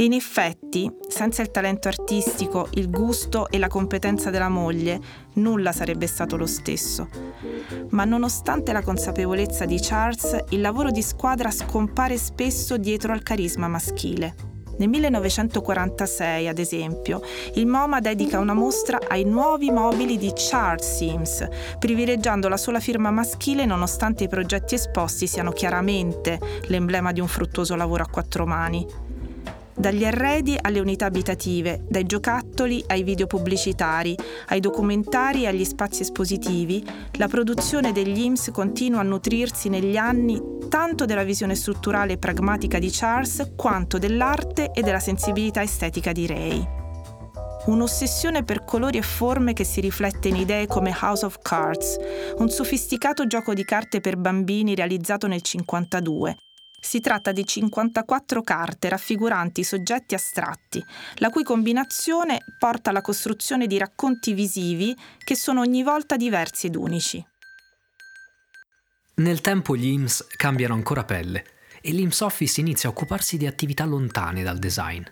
E 0.00 0.04
in 0.04 0.12
effetti, 0.12 0.88
senza 1.08 1.42
il 1.42 1.50
talento 1.50 1.88
artistico, 1.88 2.68
il 2.74 2.88
gusto 2.88 3.48
e 3.48 3.58
la 3.58 3.66
competenza 3.66 4.30
della 4.30 4.48
moglie, 4.48 5.00
nulla 5.34 5.72
sarebbe 5.72 6.06
stato 6.06 6.36
lo 6.36 6.46
stesso. 6.46 7.08
Ma 7.90 8.04
nonostante 8.04 8.72
la 8.72 8.82
consapevolezza 8.82 9.64
di 9.64 9.76
Charles, 9.80 10.44
il 10.50 10.60
lavoro 10.60 10.92
di 10.92 11.02
squadra 11.02 11.50
scompare 11.50 12.16
spesso 12.16 12.76
dietro 12.76 13.12
al 13.12 13.24
carisma 13.24 13.66
maschile. 13.66 14.36
Nel 14.78 14.88
1946, 14.88 16.46
ad 16.46 16.60
esempio, 16.60 17.20
il 17.54 17.66
MoMA 17.66 17.98
dedica 17.98 18.38
una 18.38 18.54
mostra 18.54 19.00
ai 19.08 19.24
nuovi 19.24 19.72
mobili 19.72 20.16
di 20.16 20.32
Charles 20.32 20.94
Sims, 20.94 21.44
privilegiando 21.80 22.46
la 22.46 22.56
sola 22.56 22.78
firma 22.78 23.10
maschile 23.10 23.64
nonostante 23.64 24.22
i 24.22 24.28
progetti 24.28 24.76
esposti 24.76 25.26
siano 25.26 25.50
chiaramente 25.50 26.38
l'emblema 26.66 27.10
di 27.10 27.18
un 27.18 27.26
fruttuoso 27.26 27.74
lavoro 27.74 28.04
a 28.04 28.08
quattro 28.08 28.46
mani. 28.46 29.07
Dagli 29.78 30.04
arredi 30.04 30.58
alle 30.60 30.80
unità 30.80 31.06
abitative, 31.06 31.84
dai 31.88 32.04
giocattoli 32.04 32.82
ai 32.88 33.04
video 33.04 33.28
pubblicitari, 33.28 34.16
ai 34.48 34.58
documentari 34.58 35.44
e 35.44 35.46
agli 35.46 35.64
spazi 35.64 36.02
espositivi, 36.02 36.84
la 37.12 37.28
produzione 37.28 37.92
degli 37.92 38.18
IMSS 38.18 38.50
continua 38.50 38.98
a 38.98 39.04
nutrirsi 39.04 39.68
negli 39.68 39.96
anni 39.96 40.42
tanto 40.68 41.04
della 41.04 41.22
visione 41.22 41.54
strutturale 41.54 42.14
e 42.14 42.18
pragmatica 42.18 42.80
di 42.80 42.90
Charles 42.90 43.52
quanto 43.54 43.98
dell'arte 43.98 44.72
e 44.72 44.82
della 44.82 44.98
sensibilità 44.98 45.62
estetica 45.62 46.10
di 46.10 46.26
Ray. 46.26 46.68
Un'ossessione 47.66 48.42
per 48.42 48.64
colori 48.64 48.98
e 48.98 49.02
forme 49.02 49.52
che 49.52 49.62
si 49.62 49.80
riflette 49.80 50.26
in 50.26 50.36
idee 50.36 50.66
come 50.66 50.92
House 51.00 51.24
of 51.24 51.38
Cards, 51.40 51.98
un 52.38 52.48
sofisticato 52.48 53.28
gioco 53.28 53.54
di 53.54 53.64
carte 53.64 54.00
per 54.00 54.16
bambini 54.16 54.74
realizzato 54.74 55.28
nel 55.28 55.40
1952, 55.44 56.47
si 56.80 57.00
tratta 57.00 57.32
di 57.32 57.44
54 57.44 58.42
carte 58.42 58.88
raffiguranti 58.88 59.64
soggetti 59.64 60.14
astratti, 60.14 60.82
la 61.16 61.30
cui 61.30 61.42
combinazione 61.42 62.38
porta 62.58 62.90
alla 62.90 63.00
costruzione 63.00 63.66
di 63.66 63.78
racconti 63.78 64.32
visivi 64.32 64.96
che 65.18 65.34
sono 65.34 65.60
ogni 65.60 65.82
volta 65.82 66.16
diversi 66.16 66.66
ed 66.66 66.76
unici. 66.76 67.24
Nel 69.16 69.40
tempo 69.40 69.76
gli 69.76 69.86
IMS 69.86 70.26
cambiano 70.36 70.74
ancora 70.74 71.04
pelle 71.04 71.44
e 71.80 71.90
l'IMS 71.90 72.20
Office 72.20 72.60
inizia 72.60 72.88
a 72.88 72.92
occuparsi 72.92 73.36
di 73.36 73.46
attività 73.46 73.84
lontane 73.84 74.42
dal 74.42 74.58
design. 74.58 75.02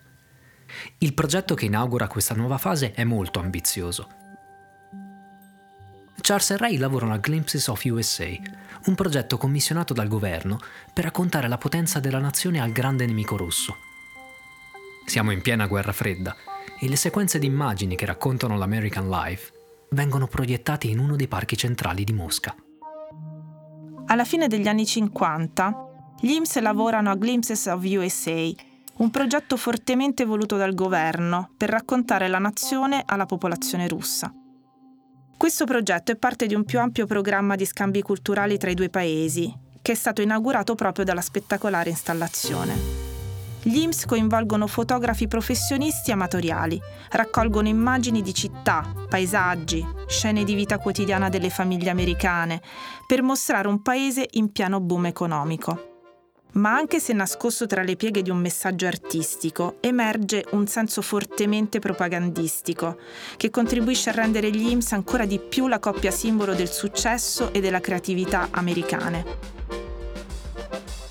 Il 0.99 1.15
progetto 1.15 1.55
che 1.55 1.65
inaugura 1.65 2.07
questa 2.07 2.35
nuova 2.35 2.59
fase 2.59 2.93
è 2.93 3.05
molto 3.05 3.41
ambizioso. 3.41 4.26
Charles 6.29 6.51
e 6.51 6.57
Ray 6.57 6.77
lavorano 6.77 7.13
a 7.13 7.19
Glimpses 7.19 7.69
of 7.69 7.85
USA, 7.85 8.27
un 8.87 8.97
progetto 8.97 9.37
commissionato 9.37 9.95
dal 9.95 10.09
governo 10.09 10.59
per 10.93 11.05
raccontare 11.05 11.47
la 11.47 11.57
potenza 11.57 12.01
della 12.01 12.19
nazione 12.19 12.61
al 12.61 12.73
grande 12.73 13.07
nemico 13.07 13.37
russo. 13.37 13.77
Siamo 15.05 15.31
in 15.31 15.41
piena 15.41 15.69
guerra 15.69 15.93
fredda 15.93 16.35
e 16.81 16.89
le 16.89 16.97
sequenze 16.97 17.39
di 17.39 17.47
immagini 17.47 17.95
che 17.95 18.07
raccontano 18.07 18.59
l'American 18.59 19.09
Life 19.09 19.53
vengono 19.91 20.27
proiettate 20.27 20.89
in 20.89 20.99
uno 20.99 21.15
dei 21.15 21.29
parchi 21.29 21.57
centrali 21.57 22.03
di 22.03 22.13
Mosca. 22.13 22.57
Alla 24.07 24.25
fine 24.25 24.49
degli 24.49 24.67
anni 24.67 24.85
50, 24.85 26.17
gli 26.21 26.33
IMS 26.33 26.59
lavorano 26.59 27.13
a 27.13 27.15
Glimpses 27.15 27.67
of 27.67 27.85
USA 27.85 28.51
un 28.97 29.11
progetto 29.13 29.57
fortemente 29.57 30.25
voluto 30.25 30.57
dal 30.57 30.75
governo 30.75 31.51
per 31.57 31.69
raccontare 31.69 32.27
la 32.27 32.41
nazione 32.41 33.05
alla 33.07 33.27
popolazione 33.27 33.87
russa. 33.87 34.35
Questo 35.37 35.67
progetto 35.67 36.13
è 36.13 36.17
parte 36.17 36.47
di 36.47 36.55
un 36.55 36.65
più 36.65 36.81
ampio 36.81 37.05
programma 37.05 37.57
di 37.57 37.67
scambi 37.67 38.01
culturali 38.01 38.57
tra 38.57 38.71
i 38.71 38.75
due 38.75 38.89
paesi, 38.89 39.55
che 39.83 39.93
è 39.93 39.95
stato 39.95 40.23
inaugurato 40.23 40.75
proprio 40.75 41.05
dalla 41.05 41.21
spettacolare 41.21 41.91
installazione. 41.91 42.75
Gli 43.63 43.81
IMSS 43.81 44.07
coinvolgono 44.07 44.67
fotografi 44.67 45.29
professionisti 45.29 46.11
amatoriali, 46.11 46.81
raccolgono 47.11 47.69
immagini 47.69 48.23
di 48.23 48.33
città, 48.33 48.91
paesaggi, 49.09 49.85
scene 50.07 50.43
di 50.43 50.55
vita 50.55 50.79
quotidiana 50.79 51.29
delle 51.29 51.51
famiglie 51.51 51.91
americane, 51.91 52.63
per 53.07 53.23
mostrare 53.23 53.69
un 53.69 53.83
paese 53.83 54.27
in 54.33 54.53
pieno 54.53 54.81
boom 54.81 55.05
economico. 55.05 55.96
Ma 56.57 56.75
anche 56.75 57.01
se 57.01 57.13
nascosto 57.13 57.67
tra 57.67 57.83
le 57.83 57.97
pieghe 57.97 58.23
di 58.23 58.31
un 58.31 58.39
messaggio 58.39 58.87
artistico, 58.87 59.77
emerge 59.81 60.45
un 60.53 60.67
senso 60.67 61.03
fortemente 61.03 61.79
propagandistico, 61.79 62.97
che 63.37 63.51
contribuisce 63.51 64.11
a 64.11 64.15
rendere 64.15 64.51
gli 64.51 64.71
IMSS 64.71 64.93
ancora 64.93 65.27
di 65.27 65.39
più 65.39 65.69
la 65.69 65.79
coppia 65.79 66.11
simbolo 66.11 66.55
del 66.55 66.71
successo 66.71 67.53
e 67.53 67.61
della 67.61 67.81
creatività 67.81 68.49
americane. 68.51 69.86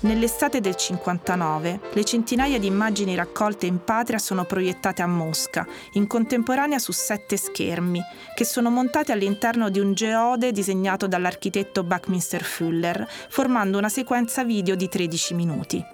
Nell'estate 0.06 0.60
del 0.60 0.76
59, 0.76 1.80
le 1.92 2.04
centinaia 2.04 2.60
di 2.60 2.68
immagini 2.68 3.16
raccolte 3.16 3.66
in 3.66 3.82
patria 3.82 4.18
sono 4.18 4.44
proiettate 4.44 5.02
a 5.02 5.08
Mosca, 5.08 5.66
in 5.94 6.06
contemporanea 6.06 6.78
su 6.78 6.92
sette 6.92 7.36
schermi, 7.36 8.00
che 8.36 8.44
sono 8.44 8.70
montati 8.70 9.10
all'interno 9.10 9.68
di 9.68 9.80
un 9.80 9.94
geode 9.94 10.52
disegnato 10.52 11.08
dall'architetto 11.08 11.82
Buckminster 11.82 12.44
Fuller, 12.44 13.04
formando 13.28 13.78
una 13.78 13.88
sequenza 13.88 14.44
video 14.44 14.76
di 14.76 14.88
13 14.88 15.34
minuti. 15.34 15.84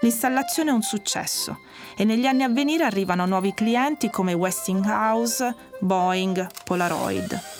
L'installazione 0.00 0.70
è 0.70 0.72
un 0.72 0.82
successo 0.82 1.60
e 1.96 2.02
negli 2.02 2.26
anni 2.26 2.42
a 2.42 2.48
venire 2.48 2.82
arrivano 2.82 3.26
nuovi 3.26 3.54
clienti 3.54 4.10
come 4.10 4.32
Westinghouse, 4.32 5.54
Boeing, 5.78 6.48
Polaroid. 6.64 7.59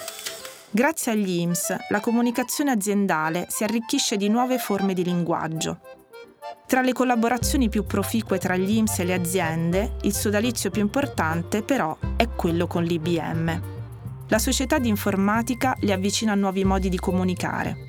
Grazie 0.72 1.10
agli 1.10 1.40
IMSS, 1.40 1.74
la 1.88 1.98
comunicazione 1.98 2.70
aziendale 2.70 3.46
si 3.48 3.64
arricchisce 3.64 4.16
di 4.16 4.28
nuove 4.28 4.56
forme 4.56 4.94
di 4.94 5.02
linguaggio. 5.02 5.80
Tra 6.64 6.80
le 6.80 6.92
collaborazioni 6.92 7.68
più 7.68 7.84
proficue 7.84 8.38
tra 8.38 8.54
gli 8.54 8.76
IMSS 8.76 9.00
e 9.00 9.04
le 9.04 9.14
aziende, 9.14 9.96
il 10.02 10.14
sodalizio 10.14 10.70
più 10.70 10.80
importante 10.80 11.64
però 11.64 11.98
è 12.14 12.28
quello 12.28 12.68
con 12.68 12.84
l'IBM. 12.84 13.62
La 14.28 14.38
società 14.38 14.78
di 14.78 14.86
informatica 14.86 15.74
li 15.80 15.90
avvicina 15.90 16.32
a 16.32 16.36
nuovi 16.36 16.62
modi 16.64 16.88
di 16.88 16.98
comunicare. 16.98 17.88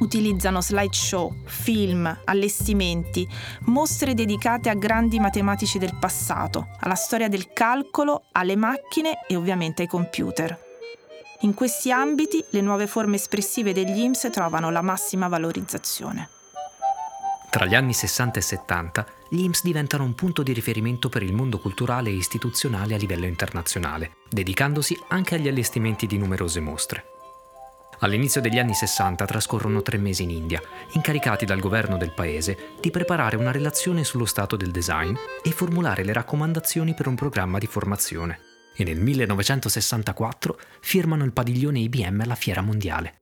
Utilizzano 0.00 0.60
slideshow, 0.60 1.34
film, 1.46 2.20
allestimenti, 2.26 3.26
mostre 3.60 4.12
dedicate 4.12 4.68
a 4.68 4.74
grandi 4.74 5.18
matematici 5.18 5.78
del 5.78 5.96
passato, 5.98 6.68
alla 6.80 6.96
storia 6.96 7.28
del 7.28 7.54
calcolo, 7.54 8.24
alle 8.32 8.56
macchine 8.56 9.20
e 9.26 9.36
ovviamente 9.36 9.80
ai 9.80 9.88
computer. 9.88 10.73
In 11.44 11.52
questi 11.52 11.92
ambiti 11.92 12.42
le 12.50 12.62
nuove 12.62 12.86
forme 12.86 13.16
espressive 13.16 13.74
degli 13.74 13.98
IMSS 13.98 14.30
trovano 14.30 14.70
la 14.70 14.80
massima 14.80 15.28
valorizzazione. 15.28 16.30
Tra 17.50 17.66
gli 17.66 17.74
anni 17.74 17.92
60 17.92 18.38
e 18.38 18.42
70, 18.42 19.06
gli 19.28 19.42
IMSS 19.42 19.62
diventano 19.62 20.04
un 20.04 20.14
punto 20.14 20.42
di 20.42 20.54
riferimento 20.54 21.10
per 21.10 21.22
il 21.22 21.34
mondo 21.34 21.58
culturale 21.58 22.08
e 22.08 22.14
istituzionale 22.14 22.94
a 22.94 22.96
livello 22.96 23.26
internazionale, 23.26 24.16
dedicandosi 24.30 24.98
anche 25.08 25.34
agli 25.34 25.46
allestimenti 25.46 26.06
di 26.06 26.16
numerose 26.16 26.60
mostre. 26.60 27.04
All'inizio 27.98 28.40
degli 28.40 28.58
anni 28.58 28.72
60 28.72 29.26
trascorrono 29.26 29.82
tre 29.82 29.98
mesi 29.98 30.22
in 30.22 30.30
India, 30.30 30.62
incaricati 30.92 31.44
dal 31.44 31.60
governo 31.60 31.98
del 31.98 32.12
paese 32.12 32.72
di 32.80 32.90
preparare 32.90 33.36
una 33.36 33.52
relazione 33.52 34.02
sullo 34.02 34.24
stato 34.24 34.56
del 34.56 34.70
design 34.70 35.14
e 35.42 35.50
formulare 35.50 36.04
le 36.04 36.14
raccomandazioni 36.14 36.94
per 36.94 37.06
un 37.06 37.16
programma 37.16 37.58
di 37.58 37.66
formazione 37.66 38.52
e 38.76 38.84
nel 38.84 39.00
1964 39.00 40.58
firmano 40.80 41.24
il 41.24 41.32
padiglione 41.32 41.80
IBM 41.80 42.20
alla 42.20 42.34
Fiera 42.34 42.60
Mondiale. 42.60 43.20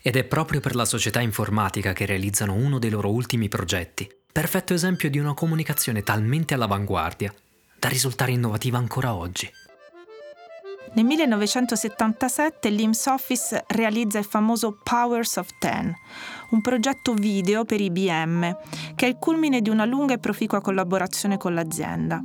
Ed 0.00 0.16
è 0.16 0.24
proprio 0.24 0.60
per 0.60 0.74
la 0.74 0.84
società 0.84 1.20
informatica 1.20 1.92
che 1.92 2.06
realizzano 2.06 2.54
uno 2.54 2.78
dei 2.78 2.90
loro 2.90 3.10
ultimi 3.10 3.48
progetti, 3.48 4.08
perfetto 4.30 4.72
esempio 4.72 5.10
di 5.10 5.18
una 5.18 5.34
comunicazione 5.34 6.02
talmente 6.02 6.54
all'avanguardia 6.54 7.34
da 7.78 7.88
risultare 7.88 8.32
innovativa 8.32 8.78
ancora 8.78 9.14
oggi. 9.14 9.50
Nel 10.94 11.04
1977 11.04 12.70
l'IMS 12.70 13.06
Office 13.06 13.64
realizza 13.68 14.18
il 14.18 14.24
famoso 14.24 14.78
Powers 14.82 15.36
of 15.36 15.48
Ten, 15.58 15.92
un 16.50 16.60
progetto 16.62 17.12
video 17.12 17.64
per 17.64 17.80
IBM, 17.80 18.56
che 18.94 19.06
è 19.06 19.08
il 19.08 19.16
culmine 19.16 19.60
di 19.60 19.68
una 19.68 19.84
lunga 19.84 20.14
e 20.14 20.18
proficua 20.18 20.62
collaborazione 20.62 21.36
con 21.36 21.52
l'azienda 21.52 22.22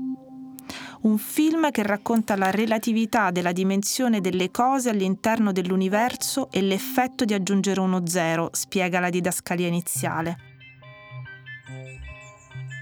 un 1.03 1.17
film 1.17 1.69
che 1.71 1.83
racconta 1.83 2.35
la 2.37 2.49
relatività 2.49 3.29
della 3.31 3.51
dimensione 3.51 4.21
delle 4.21 4.51
cose 4.51 4.89
all'interno 4.89 5.51
dell'universo 5.51 6.49
e 6.49 6.61
l'effetto 6.61 7.25
di 7.25 7.33
aggiungere 7.33 7.81
uno 7.81 8.07
zero, 8.07 8.49
spiega 8.53 8.99
la 8.99 9.09
didascalia 9.09 9.67
iniziale. 9.67 10.37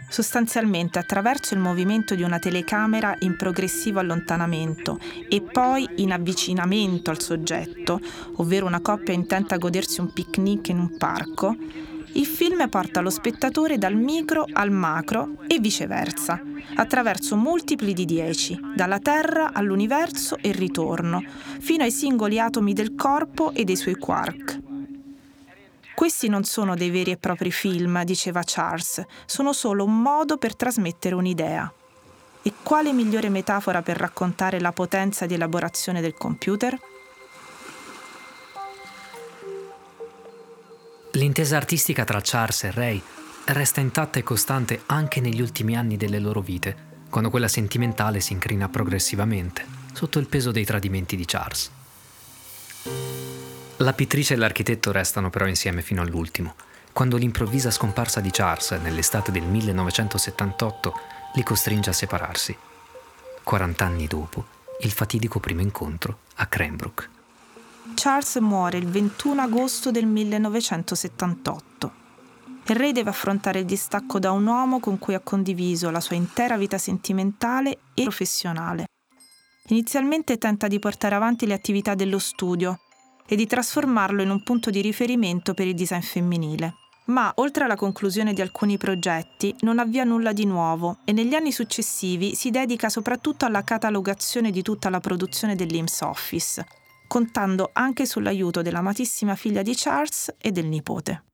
Sostanzialmente 0.08 1.00
attraverso 1.00 1.54
il 1.54 1.62
movimento 1.62 2.16
di 2.16 2.22
una 2.22 2.38
telecamera 2.38 3.16
in 3.20 3.38
progressivo 3.38 4.00
allontanamento 4.00 5.00
e 5.30 5.42
poi 5.42 5.88
in 5.98 6.12
avvicinamento 6.12 7.10
al 7.12 7.22
soggetto, 7.22 8.00
ovvero 8.36 8.66
una 8.66 8.82
coppia 8.82 9.14
intenta 9.14 9.56
a 9.56 9.58
godersi 9.58 10.02
un 10.02 10.12
picnic 10.12 10.68
in 10.68 10.80
un 10.80 10.98
parco, 10.98 11.56
il 12.14 12.26
film 12.26 12.68
porta 12.70 13.02
lo 13.02 13.10
spettatore 13.10 13.78
dal 13.78 13.96
micro 13.96 14.46
al 14.52 14.72
macro 14.72 15.38
e 15.48 15.60
viceversa, 15.60 16.42
attraverso 16.76 17.36
multipli 17.36 17.94
di 17.94 18.06
10, 18.06 18.60
dalla 18.76 19.00
Terra 19.00 19.52
all'universo 19.54 20.38
e 20.38 20.52
ritorno, 20.52 21.24
fino 21.60 21.84
ai 21.84 21.92
singoli 21.92 22.40
atomi 22.40 22.74
del 22.74 22.96
corpo 22.96 23.54
e 23.54 23.64
dei 23.64 23.76
suoi 23.76 23.96
quark. 23.96 24.60
Questi 25.94 26.28
non 26.30 26.44
sono 26.44 26.76
dei 26.76 26.90
veri 26.90 27.12
e 27.12 27.18
propri 27.18 27.52
film, 27.52 28.04
diceva 28.04 28.42
Charles, 28.44 29.04
sono 29.26 29.54
solo 29.54 29.84
un 29.84 30.02
modo 30.02 30.38
per 30.38 30.56
trasmettere 30.56 31.16
un'idea. 31.16 31.72
E 32.42 32.54
quale 32.64 32.92
migliore 32.92 33.30
metafora 33.30 33.84
per 33.84 33.98
raccontare 33.98 34.60
la 34.60 34.72
potenza 34.72 35.28
di 35.28 35.36
elaborazione 35.36 36.02
del 36.02 36.16
computer? 36.16 36.78
L'intesa 41.16 41.58
artistica 41.58 42.06
tra 42.06 42.22
Charles 42.24 42.64
e 42.64 42.72
Ray 42.72 43.02
resta 43.48 43.82
intatta 43.82 44.18
e 44.18 44.24
costante 44.24 44.84
anche 44.86 45.20
negli 45.20 45.42
ultimi 45.42 45.76
anni 45.76 45.98
delle 45.98 46.20
loro 46.20 46.40
vite, 46.40 46.90
quando 47.10 47.30
quella 47.30 47.50
sentimentale 47.50 48.22
si 48.22 48.32
incrina 48.32 48.70
progressivamente 48.70 49.66
sotto 49.92 50.20
il 50.20 50.28
peso 50.28 50.52
dei 50.52 50.64
tradimenti 50.64 51.18
di 51.18 51.26
Charles. 51.26 51.72
La 53.78 53.92
pittrice 53.92 54.36
e 54.36 54.38
l'architetto 54.38 54.94
restano 54.94 55.30
però 55.30 55.48
insieme 55.48 55.82
fino 55.82 56.02
all'ultimo, 56.02 56.56
quando 56.94 57.18
l'improvvisa 57.18 57.72
scomparsa 57.72 58.22
di 58.22 58.30
Charles 58.32 58.72
nell'estate 58.82 59.34
del 59.34 59.44
1978 59.44 60.94
li 61.34 61.44
costringe 61.44 61.90
a 61.90 61.94
separarsi. 61.94 62.56
40 63.44 63.84
anni 63.86 64.08
dopo, 64.08 64.46
il 64.80 64.92
fatidico 64.92 65.42
primo 65.42 65.60
incontro 65.60 66.20
a 66.36 66.46
Cranbrook. 66.46 67.10
Charles 67.96 68.36
muore 68.38 68.78
il 68.78 68.88
21 68.88 69.42
agosto 69.42 69.92
del 69.92 70.06
1978. 70.06 71.92
Il 72.68 72.76
re 72.76 72.92
deve 72.92 73.10
affrontare 73.10 73.60
il 73.60 73.66
distacco 73.66 74.20
da 74.20 74.32
un 74.32 74.46
uomo 74.46 74.80
con 74.80 75.00
cui 75.00 75.14
ha 75.14 75.20
condiviso 75.20 75.90
la 75.90 76.00
sua 76.00 76.16
intera 76.16 76.58
vita 76.58 76.78
sentimentale 76.78 77.80
e 77.94 78.04
professionale. 78.04 78.86
Inizialmente 79.68 80.38
tenta 80.38 80.68
di 80.68 80.80
portare 80.80 81.16
avanti 81.16 81.46
le 81.46 81.54
attività 81.54 81.96
dello 81.96 82.20
studio 82.20 82.80
e 83.26 83.36
di 83.36 83.48
trasformarlo 83.48 84.22
in 84.22 84.30
un 84.30 84.44
punto 84.44 84.70
di 84.70 84.82
riferimento 84.82 85.54
per 85.54 85.68
il 85.68 85.76
design 85.76 86.02
femminile. 86.02 86.76
Ma 87.06 87.32
oltre 87.36 87.64
alla 87.64 87.76
conclusione 87.76 88.34
di 88.34 88.42
alcuni 88.42 88.78
progetti 88.78 89.56
non 89.62 89.80
avvia 89.80 90.04
nulla 90.04 90.34
di 90.34 90.46
nuovo 90.46 90.98
e 91.04 91.14
negli 91.14 91.34
anni 91.34 91.52
successivi 91.52 92.36
si 92.36 92.52
dedica 92.52 92.90
soprattutto 92.90 93.46
alla 93.46 93.64
catalogazione 93.64 94.52
di 94.52 94.62
tutta 94.62 94.90
la 94.90 95.00
produzione 95.00 95.56
dell'IMS 95.56 96.02
Office, 96.02 96.66
contando 97.12 97.72
anche 97.74 98.06
sull'aiuto 98.06 98.62
dell'amatissima 98.62 99.36
figlia 99.36 99.64
di 99.64 99.74
Charles 99.76 100.34
e 100.38 100.50
del 100.54 100.68
nipote. 100.68 101.26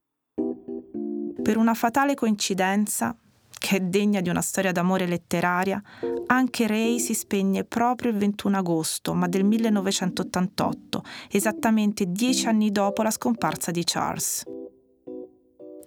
Per 1.43 1.55
una 1.55 1.75
fatale 1.75 2.15
coincidenza, 2.15 3.15
che 3.59 3.75
è 3.75 3.79
degna 3.81 4.19
di 4.21 4.29
una 4.29 4.41
storia 4.41 4.71
d'amore 4.71 5.05
letteraria, 5.05 5.79
anche 6.25 6.65
Ray 6.65 6.97
si 6.97 7.13
spegne 7.13 7.63
proprio 7.63 8.09
il 8.09 8.17
21 8.17 8.57
agosto, 8.57 9.13
ma 9.13 9.27
del 9.27 9.43
1988, 9.43 11.03
esattamente 11.29 12.05
dieci 12.07 12.47
anni 12.47 12.71
dopo 12.71 13.03
la 13.03 13.11
scomparsa 13.11 13.69
di 13.69 13.83
Charles. 13.83 14.45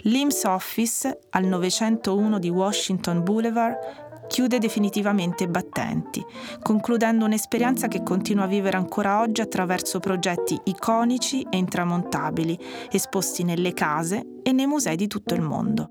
L'IMS 0.04 0.44
Office, 0.44 1.18
al 1.30 1.46
901 1.46 2.38
di 2.38 2.48
Washington 2.48 3.24
Boulevard, 3.24 4.09
chiude 4.30 4.60
definitivamente 4.60 5.48
battenti, 5.48 6.24
concludendo 6.62 7.24
un'esperienza 7.24 7.88
che 7.88 8.04
continua 8.04 8.44
a 8.44 8.46
vivere 8.46 8.76
ancora 8.76 9.20
oggi 9.20 9.40
attraverso 9.40 9.98
progetti 9.98 10.56
iconici 10.64 11.44
e 11.50 11.56
intramontabili, 11.56 12.56
esposti 12.92 13.42
nelle 13.42 13.74
case 13.74 14.24
e 14.44 14.52
nei 14.52 14.66
musei 14.66 14.94
di 14.94 15.08
tutto 15.08 15.34
il 15.34 15.40
mondo. 15.40 15.90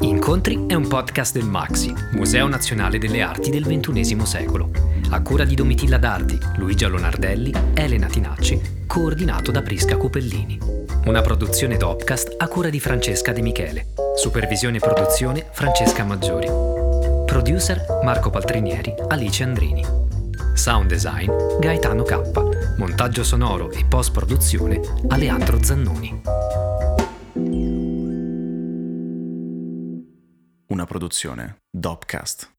Incontri 0.00 0.66
è 0.66 0.74
un 0.74 0.86
podcast 0.86 1.32
del 1.32 1.48
Maxi, 1.48 1.94
Museo 2.12 2.46
Nazionale 2.46 2.98
delle 2.98 3.22
Arti 3.22 3.48
del 3.48 3.64
XXI 3.64 4.26
secolo, 4.26 4.70
a 5.10 5.22
cura 5.22 5.44
di 5.44 5.54
Domitilla 5.54 5.96
Dardi, 5.96 6.38
Luigia 6.56 6.88
Lonardelli, 6.88 7.52
Elena 7.72 8.06
Tinacci, 8.06 8.84
coordinato 8.86 9.50
da 9.50 9.62
Prisca 9.62 9.96
Cupellini. 9.96 10.81
Una 11.04 11.20
produzione 11.20 11.76
Dopcast 11.76 12.36
a 12.38 12.46
cura 12.46 12.70
di 12.70 12.78
Francesca 12.78 13.32
De 13.32 13.42
Michele. 13.42 13.88
Supervisione 14.14 14.76
e 14.76 14.80
produzione 14.80 15.48
Francesca 15.50 16.04
Maggiori. 16.04 16.46
Producer 17.26 17.84
Marco 18.04 18.30
Paltrinieri, 18.30 18.94
Alice 19.08 19.42
Andrini. 19.42 19.84
Sound 20.54 20.88
design 20.88 21.58
Gaetano 21.58 22.04
K. 22.04 22.76
Montaggio 22.78 23.24
sonoro 23.24 23.72
e 23.72 23.84
post 23.84 24.12
produzione 24.12 24.80
Aleandro 25.08 25.60
Zannoni. 25.60 26.22
Una 30.68 30.84
produzione 30.86 31.62
Dopcast. 31.68 32.51